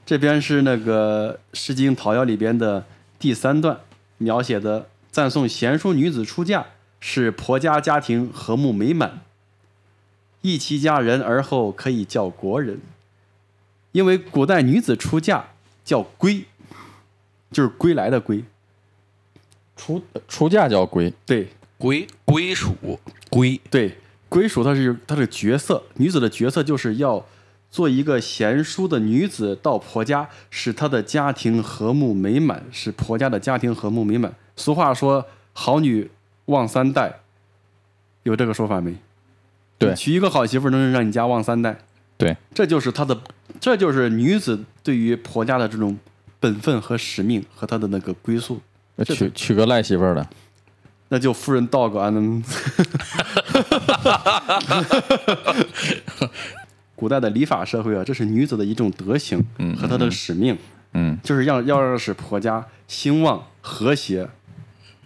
[0.06, 2.86] 这边是那个《诗经·桃夭》里边的
[3.17, 3.80] 第三段，
[4.17, 6.65] 描写的赞颂贤淑女子出嫁，
[6.99, 9.21] 使婆家家庭和睦美满。
[10.41, 12.82] 一其家人而后可以叫国人。
[13.93, 15.51] 因为古代女子出嫁
[15.86, 16.43] 叫归，
[17.49, 18.43] 就是归来的归。
[19.78, 21.47] 出出嫁叫归，对
[21.78, 22.75] 归归属
[23.30, 23.97] 归，对，
[24.28, 27.25] 归属它是它的角色，女子的角色就是要
[27.71, 34.36] 做一个贤淑的女子到婆家，使她的家庭和睦美满，使婆家的家庭和睦美满。
[34.56, 36.10] 俗话说“好女
[36.46, 37.20] 旺三代”，
[38.24, 38.96] 有这个说法没？
[39.78, 41.78] 对娶一个好媳妇能让你家旺三代，
[42.18, 43.20] 对，这就是她的，
[43.60, 46.00] 这就是女子对于婆家的这种
[46.39, 48.62] 本分和使命和她的那个归宿。
[49.04, 50.26] 娶娶个赖媳妇儿的，
[51.10, 52.22] 那就夫人 dog 啊，那
[56.96, 59.44] 古代的礼法社会啊，这是女子的一种德行
[59.78, 60.58] 和她的使命，
[60.94, 64.30] 嗯，就是要要让使婆家兴旺和谐，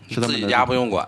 [0.10, 1.08] 是他自己家不用管。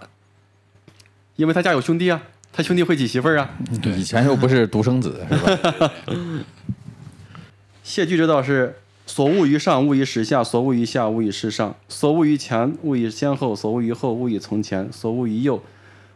[1.36, 2.22] 因为他家有兄弟啊，
[2.54, 3.50] 他兄弟会娶媳妇儿啊。
[3.98, 5.92] 以前又不是独生子，是吧？
[7.84, 8.76] 谢句之道是：
[9.08, 15.62] 所恶于上，勿以始下；所恶于下，勿以事上；所恶于前，勿以先后；所恶于后，勿以从前；所恶于右，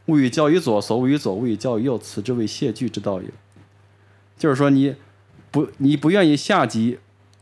[0.05, 1.97] 勿以教于左；所恶于左，勿以教于右。
[1.97, 3.29] 此之谓谢句之道也。
[4.37, 4.95] 就是说你
[5.49, 6.99] 不你不愿意下级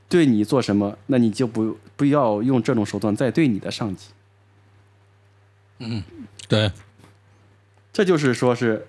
[0.07, 4.07] 对你做什么，那你就不不要用这种手段再对你的上级。
[6.47, 6.71] 对，
[7.91, 8.87] 这就是说是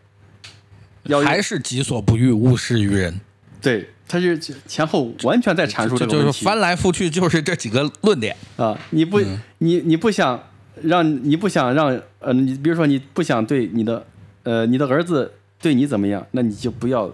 [1.05, 3.20] 要还是己所不欲，勿施于人。
[3.61, 6.44] 对，他是前后完全在阐述这个问题。
[6.44, 8.37] 翻来覆去就是这几个论点。
[8.57, 9.20] 啊，你不，
[9.59, 10.42] 你你不想
[10.83, 14.07] 让你不想让呃，你比如说你不想对你的
[14.42, 17.11] 呃你的儿子对你怎么样，那你就不要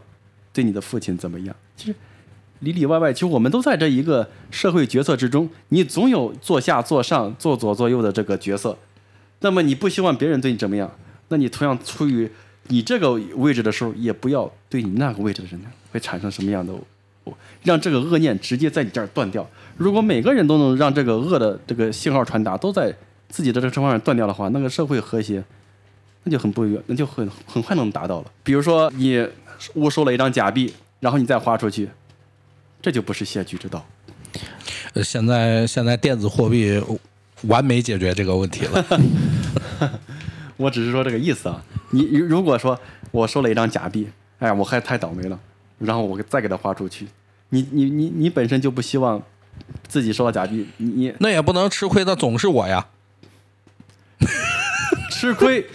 [0.52, 1.54] 对你的父亲怎么样。
[1.76, 1.94] 其实
[2.58, 8.76] 里里外外，其实我们都在这一个社会角色之中，你总有做下做上做左做右的这个角色。
[9.40, 10.90] 那么你不希望别人对你怎么样，
[11.28, 12.30] 那你同样处于
[12.68, 16.72] 你这个位置的时候，也不要对你那个位置的人会产生什么样的
[17.62, 19.48] 让这个恶念直接在你这儿断掉。
[19.76, 22.94] 如果每个人都能让这个恶的这个信号传达都在
[23.28, 25.42] 自己的这个方面断掉的话，那个社会和谐，
[26.24, 28.30] 那就很不远，那就很很快能达到了。
[28.42, 29.26] 比如说你
[29.74, 31.88] 误收了一张假币，然后你再花出去，
[32.82, 33.86] 这就不是谢举之道。
[34.94, 36.82] 呃现在现在电子货币
[37.42, 38.84] 完美解决这个问题了。
[40.56, 41.62] 我只是说这个意思啊。
[41.90, 42.78] 你如果说
[43.10, 45.38] 我收了一张假币，哎呀，我还太倒霉了，
[45.78, 47.06] 然后我再给他花出去，
[47.48, 49.22] 你你你你本身就不希望
[49.88, 52.86] 自己收到假币，你你那也不能吃亏的总是我呀。
[55.10, 55.66] 吃亏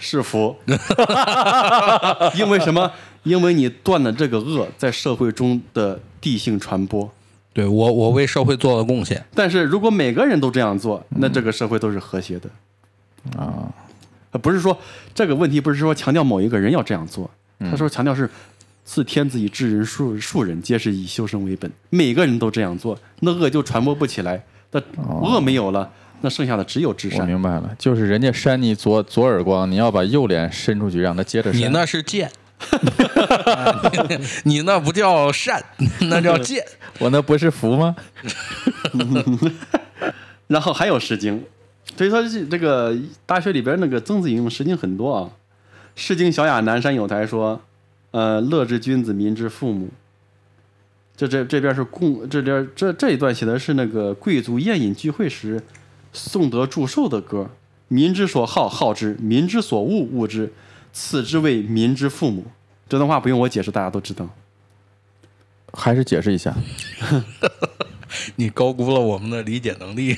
[0.00, 0.56] 是福，
[2.36, 2.92] 因为什么？
[3.22, 7.08] 因为你断了这个恶在社会中的地性传播。
[7.52, 9.24] 对我，我为社会做了贡献。
[9.34, 12.50] 但是如果每个人都这样做，那这个社会都是和谐的
[13.36, 13.72] 啊。
[14.32, 14.76] 呃不是说
[15.14, 17.30] 这个问题不是说强调某一个人要这样做，
[17.70, 18.28] 他说强调是
[18.82, 24.42] 自天子以至人庶庶人，皆是以修身为本，每个人都这样做，那恶就传播不起来。
[24.70, 24.80] 那
[25.20, 27.26] 恶没有了，那剩下的只有至我善。
[27.26, 31.60] 明白了，就是人家扇你左左耳光，你要把右脸伸出去，让他接着扇。
[31.60, 32.32] 你那是贱，
[34.44, 35.62] 你那不叫善，
[36.08, 36.64] 那叫贱。
[37.00, 37.94] 我那不是福吗？
[40.48, 41.38] 然后还有《诗经》，
[41.96, 45.30] 所以说这这个大学里边那个曾子引用《诗经》很多啊，
[45.94, 47.60] 《诗经·小雅·南山有台》说，
[48.10, 49.88] 呃，乐之君子，民之父母。
[51.14, 55.62] 这这这边是共这边这这一段写的是那个贵族宴饮聚会时
[56.12, 57.50] 颂德祝寿的歌，
[57.88, 60.52] 民之所好好之，民之所恶恶之，
[60.92, 62.46] 此之谓民之父母。
[62.88, 64.28] 这段话不用我解释，大家都知道。
[65.74, 66.56] 还是解释一下。
[68.36, 70.16] 你高估了我们的理解能力。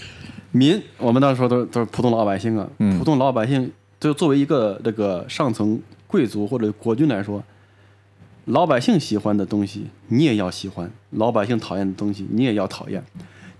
[0.57, 7.43] 民，我们那时候都都是普通老百姓啊，嗯普通老百姓就作为一个这个上层贵族或者国君来说，
[8.45, 13.03] 老百姓喜欢的东西你也要喜欢，老百姓讨厌的东西你也要讨厌，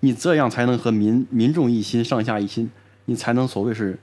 [0.01, 2.71] 你这样才能和民民众一心，上下一心，
[3.07, 3.99] 你才能所谓是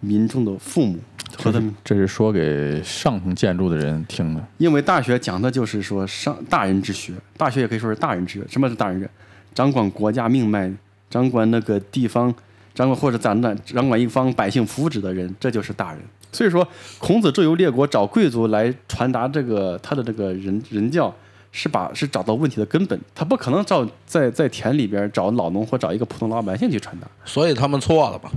[0.00, 0.98] 民众的父母
[1.36, 1.74] 和他们。
[1.84, 4.42] 这是说给上层建筑的人听的。
[4.56, 8.46] 因为大学讲的就是说上大人之学，大学也可以说是大人之学。
[8.48, 9.10] 什么是大人之学？
[9.52, 10.72] 掌管国家命脉，
[11.12, 12.34] 掌管那个地方，
[12.74, 16.00] 掌管或者掌管掌管一方百姓福祉的人，这就是大人。
[16.32, 16.66] 所以说，
[16.98, 21.14] 孔子周游列国，找贵族来传达这个他的这个人人教，
[21.52, 22.98] 是把是找到问题的根本。
[23.14, 27.06] 他不可能找在在田里边找老农或找一个普通老百姓去传达。
[27.26, 28.30] 所以他们错了嘛，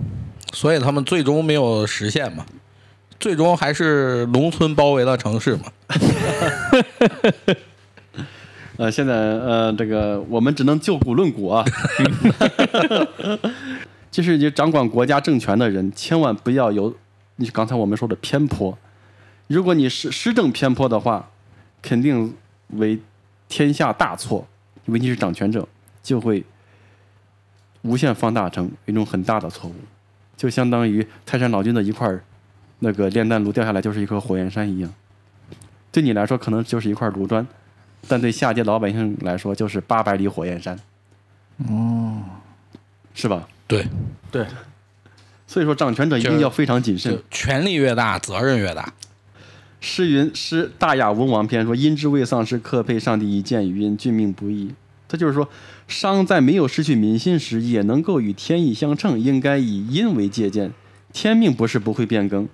[0.51, 2.45] 所以他们最终没有实现嘛，
[3.17, 5.63] 最终还是农村包围了城市嘛。
[8.77, 11.63] 呃，现在呃，这个我们只能就古论古啊。
[11.63, 13.51] 哈哈哈
[14.11, 16.95] 就是你掌管国家政权的人，千万不要有
[17.37, 18.77] 你刚才我们说的偏颇。
[19.47, 21.29] 如果你施施政偏颇的话，
[21.81, 22.33] 肯定
[22.69, 22.99] 为
[23.47, 24.47] 天下大错，
[24.85, 25.67] 因为你是掌权者，
[26.01, 26.43] 就会
[27.81, 29.75] 无限放大成一种很大的错误，
[30.35, 32.17] 就相当于泰山老君的一块
[32.79, 34.93] 那个炼丹炉掉下来就是一颗火焰山一样。
[35.91, 37.45] 对你来说可能就是一块炉砖，
[38.07, 40.79] 但对下界老百姓来说就是八百里火焰山。
[41.69, 42.21] 哦，
[43.13, 43.47] 是吧？
[43.67, 43.87] 对，
[44.31, 44.45] 对，
[45.47, 47.21] 所以说掌权者一定要非常谨慎。
[47.31, 48.93] 权力越大，责任越大。
[49.81, 54.73] 诗云：“诗大雅文王篇说，因之未丧失，克配上帝一剑，语音君命不易。”
[55.07, 55.47] 他就是说，
[55.87, 60.73] 商在没有失去民心时，也能够与天意相称，应该以因为借鉴。
[61.13, 62.49] 天命不是不会变更，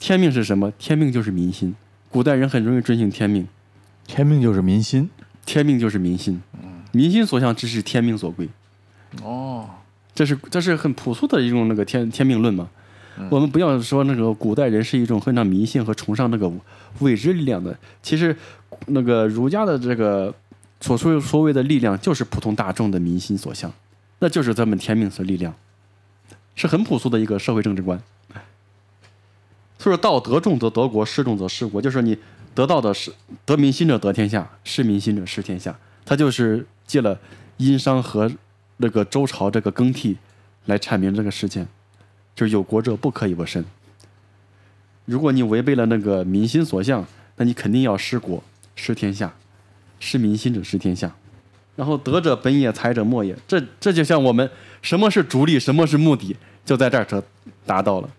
[0.00, 0.72] 天命是什么？
[0.78, 1.74] 天命就是民心。
[2.10, 3.46] 古代人很容易遵循天命，
[4.06, 5.10] 天命就是民心。
[5.44, 6.40] 天命就是民心，
[6.92, 8.48] 民心所向之是，天命所归。
[9.24, 9.68] 哦，
[10.14, 12.70] 这是这是很朴素的一种那个天天命论嘛。
[13.28, 16.50] 我们不要说那个古代人是一种非常迷信和崇尚那个
[17.00, 18.34] 未知力量的，其实
[18.86, 20.32] 那个儒家的这个
[20.80, 23.70] 所说所谓的力量，就是普通大众的民心所向，
[24.20, 25.52] 那就是咱们天命所力量，
[26.54, 28.00] 是很朴素的一个社会政治观。
[29.78, 32.16] 所以说，道德重则得国，失重则失国，就是说你
[32.54, 33.12] 得到的是
[33.44, 35.76] 得民心者得天下，失民心者失天下。
[36.04, 37.18] 他就是借了
[37.56, 38.30] 殷商和
[38.78, 40.16] 那个周朝这个更替
[40.66, 41.66] 来阐明这个事情，
[42.34, 43.64] 就是有国者不可以不慎。
[45.04, 48.42] 如果你违背了那个民心所向，那你肯定要失国、
[48.76, 49.32] 失天下，
[49.98, 51.12] 失民心者失天下。
[51.74, 53.36] 然后德者本也，才者末也。
[53.48, 54.48] 这这就像我们
[54.82, 57.22] 什么是逐利，什么是目的，就在这儿得
[57.64, 58.10] 达到了。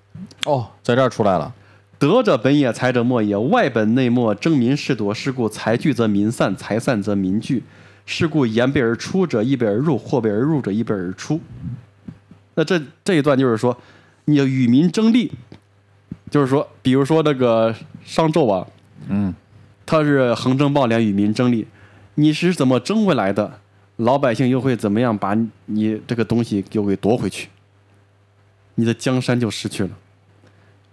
[0.45, 1.53] 哦，在这儿出来了。
[1.97, 3.37] 德者本也，财者末也。
[3.37, 5.13] 外本内末，争民是夺。
[5.13, 7.63] 是故财聚则民散，财散则民聚。
[8.05, 11.39] 是故言备而出者，易备而入；货备而入者，易备而出。
[12.55, 13.77] 那这这一段就是说，
[14.25, 15.31] 你要与民争利，
[16.29, 17.73] 就是说，比如说那个
[18.03, 18.67] 商纣王，
[19.07, 19.33] 嗯，
[19.85, 21.65] 他是横征暴敛，与民争利，
[22.15, 23.59] 你是怎么争回来的？
[23.97, 25.37] 老百姓又会怎么样把
[25.67, 27.47] 你这个东西又给夺回去？
[28.75, 29.91] 你的江山就失去了。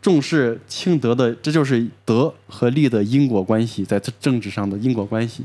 [0.00, 5.44] 重视轻德的，这就是德和利的因果关系，在这政治上的因果关系。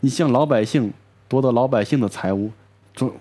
[0.00, 0.92] 你向老百姓
[1.28, 2.50] 夺得老百姓的财物，
[2.94, 3.12] 中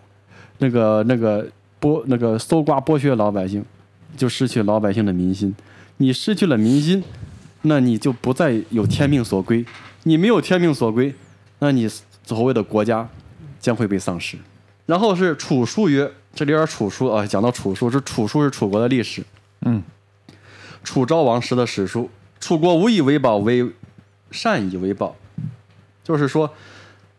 [0.60, 1.48] 那个那个
[1.80, 3.64] 剥那个搜刮剥削老百姓，
[4.16, 5.56] 就失去老百姓的民心。
[5.98, 7.04] 你失去了民心，
[7.64, 9.66] 那你就不再有天命所归。
[10.04, 11.14] 你没有天命所归，
[11.60, 11.88] 那你
[12.26, 13.08] 所谓的国家
[13.60, 14.36] 将会被丧失。
[14.88, 19.24] 然后是楚书曰，这里边楚书啊，讲到楚书，是楚书是楚国的历史。
[19.62, 19.82] 嗯，
[20.84, 22.10] 楚昭王时的史书，
[22.40, 23.72] 楚国无以为宝，为
[24.32, 25.16] 善以为宝。
[26.04, 26.50] 就是说，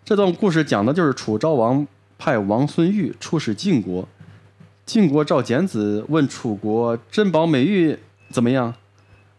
[0.05, 1.87] 这段故事讲的就是楚昭王
[2.19, 4.09] 派王孙玉出使晋国，
[4.85, 7.99] 晋国召简子问楚国珍宝美玉
[8.31, 8.75] 怎么样？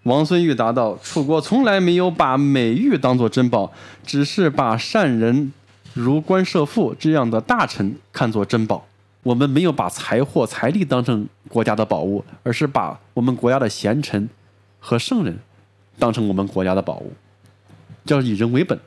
[0.03, 3.71] 王孙玉答道：“楚国从来没有把美玉当作珍宝，
[4.05, 5.53] 只是把善人
[5.93, 8.85] 如关涉父这样的大臣看作珍宝。
[9.23, 14.29] 我们没有把财货财力当成国家的宝物，而是把我们国家的贤臣
[14.79, 15.39] 和圣人
[15.97, 17.13] 当成我们国家的宝物，
[18.05, 18.79] 叫以人为本。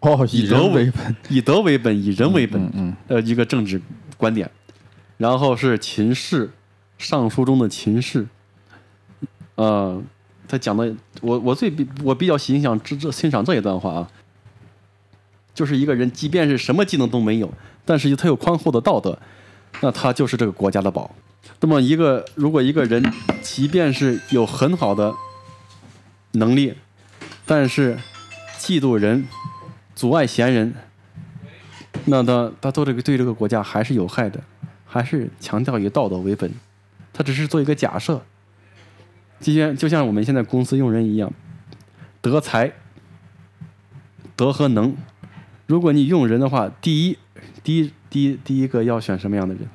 [0.00, 1.16] 哦，以德人为本。
[1.28, 3.80] 以德为本，以人为本，嗯嗯呃，一个政治
[4.16, 4.50] 观点。
[5.16, 6.48] 然后是秦氏，
[6.98, 8.26] 《尚书》中的秦氏，
[9.54, 10.02] 呃，
[10.48, 14.10] 他讲的，我我最比我比较欣赏这这欣赏这一段话啊，
[15.54, 17.48] 就是一个人即便是什么技能都没有，
[17.84, 19.16] 但是他有宽厚的道德，
[19.80, 21.14] 那他就是这个国家的宝。
[21.60, 25.14] 那么一个如果一个人即便是有很好的
[26.32, 26.74] 能力，
[27.46, 27.98] 但是
[28.58, 29.26] 嫉妒人。
[29.94, 30.74] 阻碍贤人，
[32.06, 34.42] 那他他做这个对这个国家还是有害的，
[34.86, 36.50] 还是强调以道德为本，
[37.12, 38.22] 他只是做一个假设。
[39.38, 41.30] 就像就像我们现在公司用人一样，
[42.22, 42.72] 德才、
[44.34, 44.96] 德和能。
[45.66, 47.18] 如果你用人的话，第一，
[47.62, 49.68] 第一，第一，第一个要选什么样的人？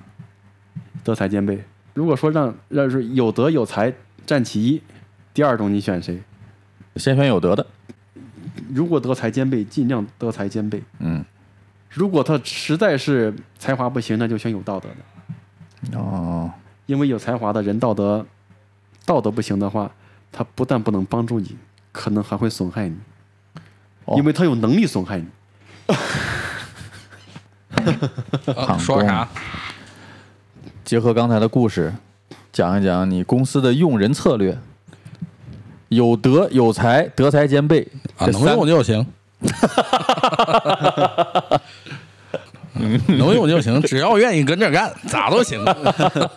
[1.03, 1.63] 德才兼备。
[1.93, 3.93] 如果说让让是有德有才
[4.26, 4.82] 占其一，
[5.34, 6.22] 第二种你选谁？
[6.95, 7.65] 先选有德的。
[8.74, 10.84] 如果德才兼备，尽量德才兼备。
[10.99, 11.24] 嗯，
[11.89, 15.97] 如果他实在是才华不行，那就选有道德的。
[15.97, 16.51] 哦，
[16.86, 18.26] 因为有才华的人道德
[19.05, 19.91] 道德不行的话，
[20.32, 21.55] 他不但不能帮助你，
[21.91, 22.97] 可能还会损害你，
[24.05, 25.28] 哦因为他有能力损害你。
[28.56, 29.28] 啊说啥？
[30.84, 31.94] 结合刚才的故事，
[32.52, 34.58] 讲一讲你公司的用人策略。
[35.90, 39.06] 有德有才，德才兼备啊，能用就行。
[43.08, 45.64] 能用就行，只要愿意跟着干，咋都行。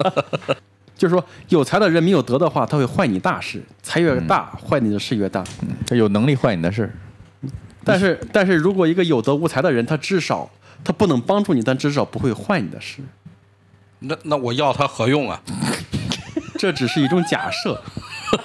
[0.96, 5.42] 就是说，有才的人没有德的话，他会坏你大事，才越大，坏你的事越大。
[5.84, 6.92] 他有能力坏你的事儿。
[7.82, 10.48] 但是但是如果一个有德无才的人，他至少
[10.84, 13.02] 他不能帮助你，但至少不会坏你的事。
[14.00, 15.42] 那那我要它何用啊？
[16.58, 17.82] 这只是一种假设。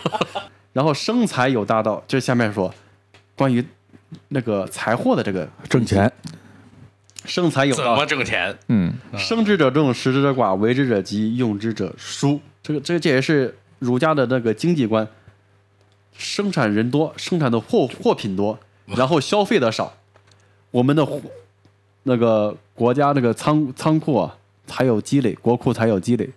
[0.73, 2.73] 然后生财有大道，这下面说
[3.37, 3.65] 关于
[4.29, 6.11] 那个财货的这个挣钱，
[7.23, 8.57] 生财有道怎么，挣钱？
[8.67, 12.41] 嗯，生之者众，食之者寡，为之者急，用之者疏。
[12.61, 15.07] 这个这这也是儒家的那个经济观，
[16.17, 19.93] 生产人多，生产的货货品多，然后消费的少，
[20.71, 21.21] 我们的货
[22.07, 24.35] 那个国家那个仓仓库啊
[24.65, 26.29] 才有积累，国库才有积累。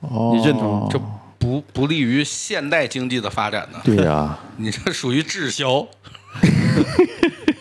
[0.00, 1.00] 哦，你认同这
[1.38, 3.80] 不不利于现代经济的发展呢。
[3.84, 5.86] 对呀， 你这属于滞销，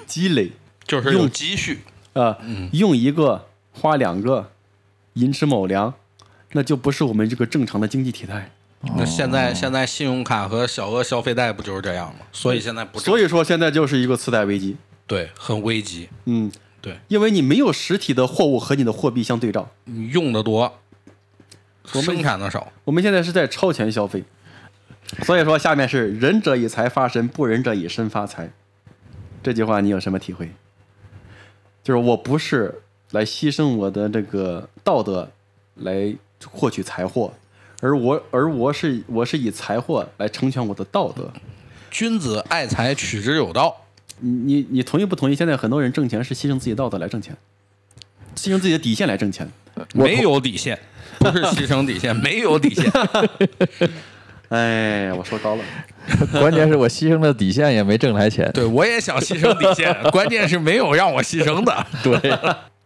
[0.05, 0.51] 积累
[0.87, 1.79] 就是用积蓄。
[2.13, 2.37] 啊、
[2.73, 4.51] 用一个花两个，
[5.13, 5.93] 寅吃卯粮，
[6.51, 8.51] 那就不是我们这个正常的经济体态。
[8.97, 12.25] 那现在现在信用卡和小额消费贷不就是这样吗？
[12.33, 14.75] 所以现在不挣所以说现在就是一个次贷危机。
[15.05, 16.09] 对很危机。
[16.25, 16.51] 嗯，
[16.81, 19.69] 对因为你没有实体的货物和你的货币相对照。
[19.85, 20.79] 你用的多，
[21.85, 22.71] 生产的少。
[22.85, 24.23] 我们现在是在超前消费，
[25.23, 28.51] 所以说下面是“仁者以财发身，不仁者以身发财”。
[29.43, 30.51] 这句话你有什么体会？
[31.83, 35.31] 就是我不是来牺牲我的这个道德
[35.75, 36.13] 来
[36.45, 37.33] 获取财货，
[37.81, 41.31] 而我而我是我是以财货来成全我的道德。
[41.89, 43.85] 君子爱财，取之有道。
[44.19, 45.35] 你你你同意不同意？
[45.35, 47.35] 现在很多人挣钱是牺牲自己道德来挣钱，
[48.35, 49.49] 牺牲自己的底线来挣钱。
[49.93, 50.77] 没有底线，
[51.19, 52.91] 不是牺牲底线，没有底线。
[54.49, 55.63] 哎，我说高了。
[56.39, 58.51] 关键是我牺牲了底线也没挣来钱。
[58.51, 61.85] 对我也想牺牲底线，关键是没有让我牺牲的。
[62.03, 62.37] 对，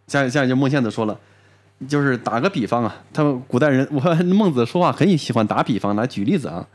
[0.06, 1.18] 像像就孟宪子说了，
[1.88, 6.66] 就是打个比方啊，他们古代人，我孟子说话很喜欢打比方来举例子啊，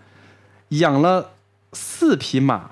[0.70, 1.30] 养了
[1.72, 2.72] 四匹马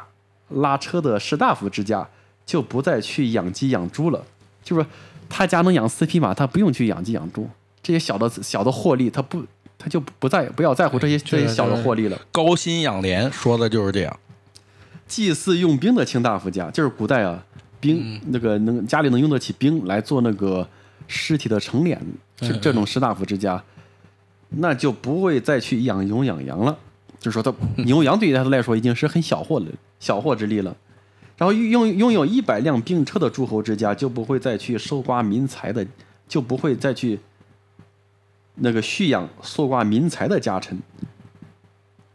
[0.50, 2.08] 拉车的士大夫之家，
[2.46, 4.24] 就不再去养鸡养猪了，
[4.64, 4.90] 就是说
[5.30, 7.50] 他家能养四匹马，他不用去养鸡养猪，
[7.84, 9.44] 这些小的小的获利，他不
[9.78, 12.20] 他就不再不要在乎这些这些小的获利了。
[12.32, 14.20] 高薪养廉说的就是这样。
[15.08, 17.44] 祭祀用兵的卿大夫家，就是古代啊，
[17.80, 20.68] 兵、那个能家里能用得起兵来做那个
[21.08, 21.98] 尸体的成殓，
[22.36, 23.64] 这这种士大夫之家，
[24.50, 26.78] 那就不会再去养牛养羊了。
[27.20, 29.66] 就是说他 牛羊对于他来说已经是很小货了，
[30.00, 30.76] 小货之力了。
[31.38, 35.86] 然后拥拥有一百辆兵车的诸侯之家，就不会再去搜刮民财的，
[36.28, 37.20] 就不会再去
[38.56, 40.80] 那个蓄养搜刮民财的家臣。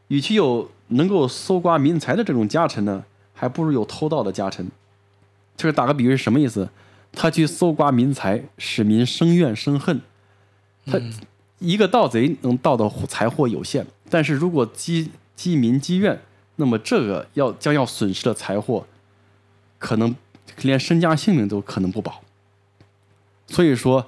[0.09, 4.69] 与其有能够搜刮民财的这种家臣呢，还不如有偷盗的家臣。
[5.57, 6.69] 就是打个比喻是什么意思？
[7.13, 10.01] 他去搜刮民财，使民生怨生恨。
[10.85, 10.99] 他
[11.61, 16.21] 一个盗贼能盗的财货有限，但是如果积积民积怨，
[16.57, 18.87] 那么这个要将要损失的财货，
[19.79, 20.15] 可能
[20.63, 22.23] 连身家性命都可能不保。
[23.47, 24.07] 所以说，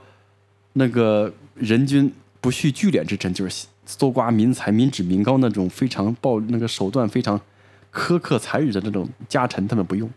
[0.74, 7.40] 那个人君不恤聚敛之臣，就是搜刮民财、民脂民膏那种非常暴那个手段非常
[7.92, 10.10] 苛刻残忍的那种家臣，他们不用，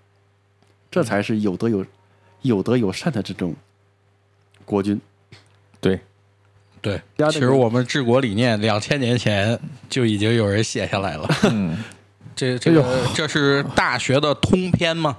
[0.89, 1.85] 这才是有德有
[2.43, 3.53] 有德有善的这种
[4.65, 4.99] 国君。
[5.79, 5.99] 对，
[6.81, 9.59] 对，其实我们治国理念两千年前
[9.89, 11.27] 就已经有人写下来了。
[11.51, 11.77] 嗯，
[12.37, 12.85] 这这个
[13.15, 15.17] 这是大学的通篇吗？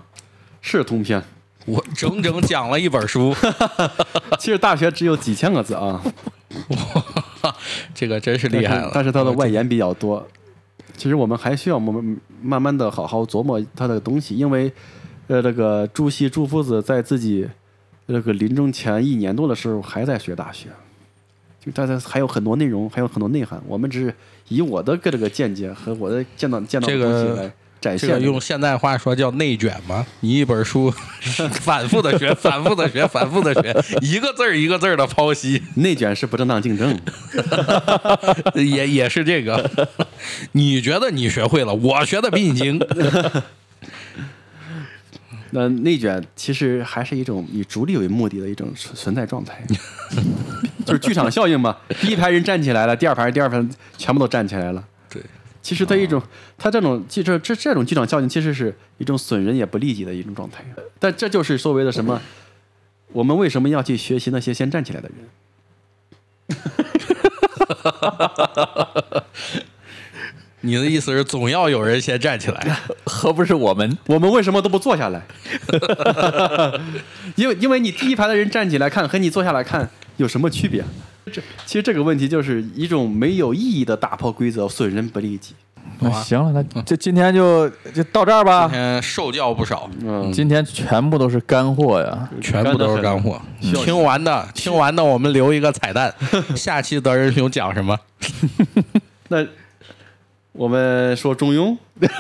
[0.61, 1.21] 是通篇，
[1.67, 3.35] 我整整讲了一本书，
[4.39, 6.01] 其实大学只有几千个字啊，
[7.43, 7.55] 哇
[7.93, 8.93] 这个真是厉害了。
[8.95, 10.25] 但是它的外延比较多。
[10.97, 14.73] 其实我们还需要我们慢慢的好好琢磨它的东西，因为
[15.27, 17.49] 呃，这个朱熹朱夫子在自己
[18.07, 20.69] 那个临终前一年多的时候还在学大学，
[21.65, 23.61] 就大家还有很多内容，还有很多内涵。
[23.67, 24.15] 我们只是
[24.49, 28.11] 以我的个这个见解和我的见到见到的这个东西来展这现。
[28.11, 30.07] 个用现代话说叫内卷吗？
[30.21, 30.91] 你一本书
[31.61, 36.99] 反复的 学，反复的学，反复的学，一个字儿一个字儿的剖析，内卷是不正当竞争。
[38.55, 39.69] 也也是这个。
[40.53, 42.81] 你觉得你学会了，我学的比你精。
[45.51, 49.63] 那内卷其实还是一种以逐利为目的的一种存存在状态，
[50.85, 51.77] 就是剧场效应嘛。
[52.01, 53.65] 第一排人站起来了，第二排、第二排
[53.97, 54.85] 全部都站起来了。
[55.11, 55.23] 对，
[55.63, 56.23] 其实它一种，
[56.57, 60.65] 它这种这这这这种剧场效应，其实是一种损人也不利己的一种状态。
[60.99, 62.21] 但这就是所谓的什么？
[63.13, 65.17] 我们为什么要去学习那些先站起来的人？
[70.61, 72.77] 你的意思是总要有人先站起来？
[73.05, 73.97] 何不是我们？
[74.07, 75.23] 我们为什么都不坐下来？
[77.37, 80.85] 因为因为你第一排的人站起来看和你坐下来看有什么区别？
[81.33, 85.55] 这其实这个问题就是一种没有意义的打破规则，损人不利己。
[86.01, 88.73] 那行了，那就今天就就到这儿吧今。
[88.79, 92.29] 天受教不少，嗯，今天全部都是干货呀！
[92.41, 93.41] 全部都是干货。
[93.61, 96.13] 听完的，听完的，我们留一个彩蛋，
[96.57, 97.99] 下期德仁兄讲什么？
[99.29, 99.47] 那
[100.59, 101.77] 我们说中庸，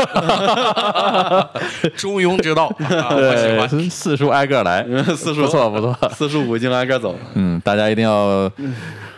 [1.96, 3.68] 中庸之道， 啊、我喜欢。
[3.68, 4.86] 对，四叔挨个来，
[5.16, 5.96] 四叔不错不错。
[6.14, 8.48] 四书五经挨个走嗯，大家一定要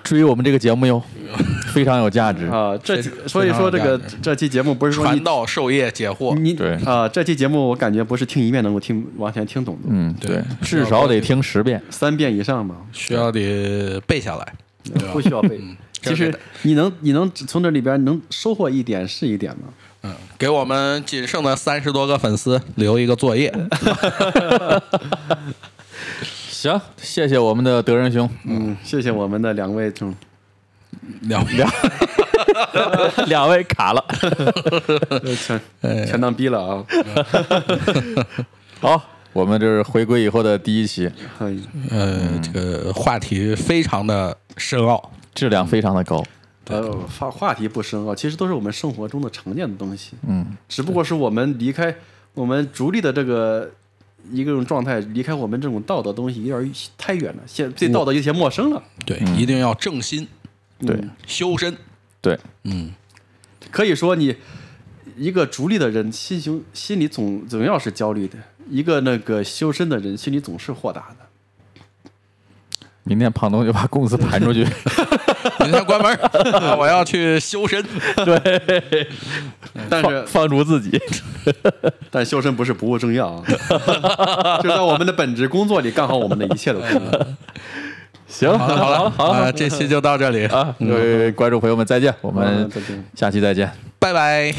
[0.02, 1.02] 追我们这个节目哟，
[1.74, 2.46] 非常有价值。
[2.46, 2.74] 啊。
[2.82, 11.82] 这非所以说这个这期节目不是说传你道授业解惑，你对啊，这期节目我感觉不是听一遍能够听完全听懂的，嗯，对对，至少得听十遍。
[11.90, 14.54] 三遍以上吧，需要得背下来。
[15.12, 15.60] 不需要背。
[16.02, 19.64] 其实你能你能从这里边能收获一点是一点吗。
[20.02, 23.52] 嗯，给我们仅剩的三十多个粉丝留一个作业。
[26.48, 30.14] 行，谢谢我们的德仁兄，嗯，谢谢我们的两位中
[31.22, 31.70] 两两，
[33.28, 34.02] 两位卡了。
[35.10, 35.60] 呃全
[36.06, 36.84] 全当逼了啊。
[38.80, 39.02] 好，
[39.34, 41.54] 我们这是回归以后的第一期，哎
[41.90, 45.12] 呃，这个话题非常的深奥。
[45.34, 46.24] 质量非常的高。
[46.66, 51.92] 呃，话话题不深奥，其实都是我们生活中的常见的东西，嗯，只不过是我们离开
[52.34, 53.68] 我们逐利的这个
[54.30, 58.80] 一个种状态，离开我们这种道德东西有点太远了，现对道德有些陌生了。
[59.04, 60.28] 对，一定要正心
[60.78, 60.94] 对。
[60.96, 61.76] 嗯修身。
[62.20, 62.92] 对，嗯，
[63.70, 64.36] 可以说你
[65.16, 68.36] 一个逐利的人心胸心里总总要是焦虑的，
[68.68, 71.26] 一个那个修身的人心里总是豁达的。
[73.10, 74.64] 明天胖东就把公司盘出去。
[75.58, 76.14] 明天关门，
[76.52, 77.84] 啊 我要去修身。
[78.24, 79.08] 对
[79.88, 80.96] 但是放逐自己。
[82.08, 83.42] 但修身不是不务正业啊，
[84.62, 87.26] 就在我们的本职工作里干好我们的一切的工作。
[88.28, 92.70] 行，好了好了好了啊，这期就到这里啊，各位观众朋友们，再见，我们
[93.16, 93.68] 下期再见。
[93.98, 94.54] 拜拜。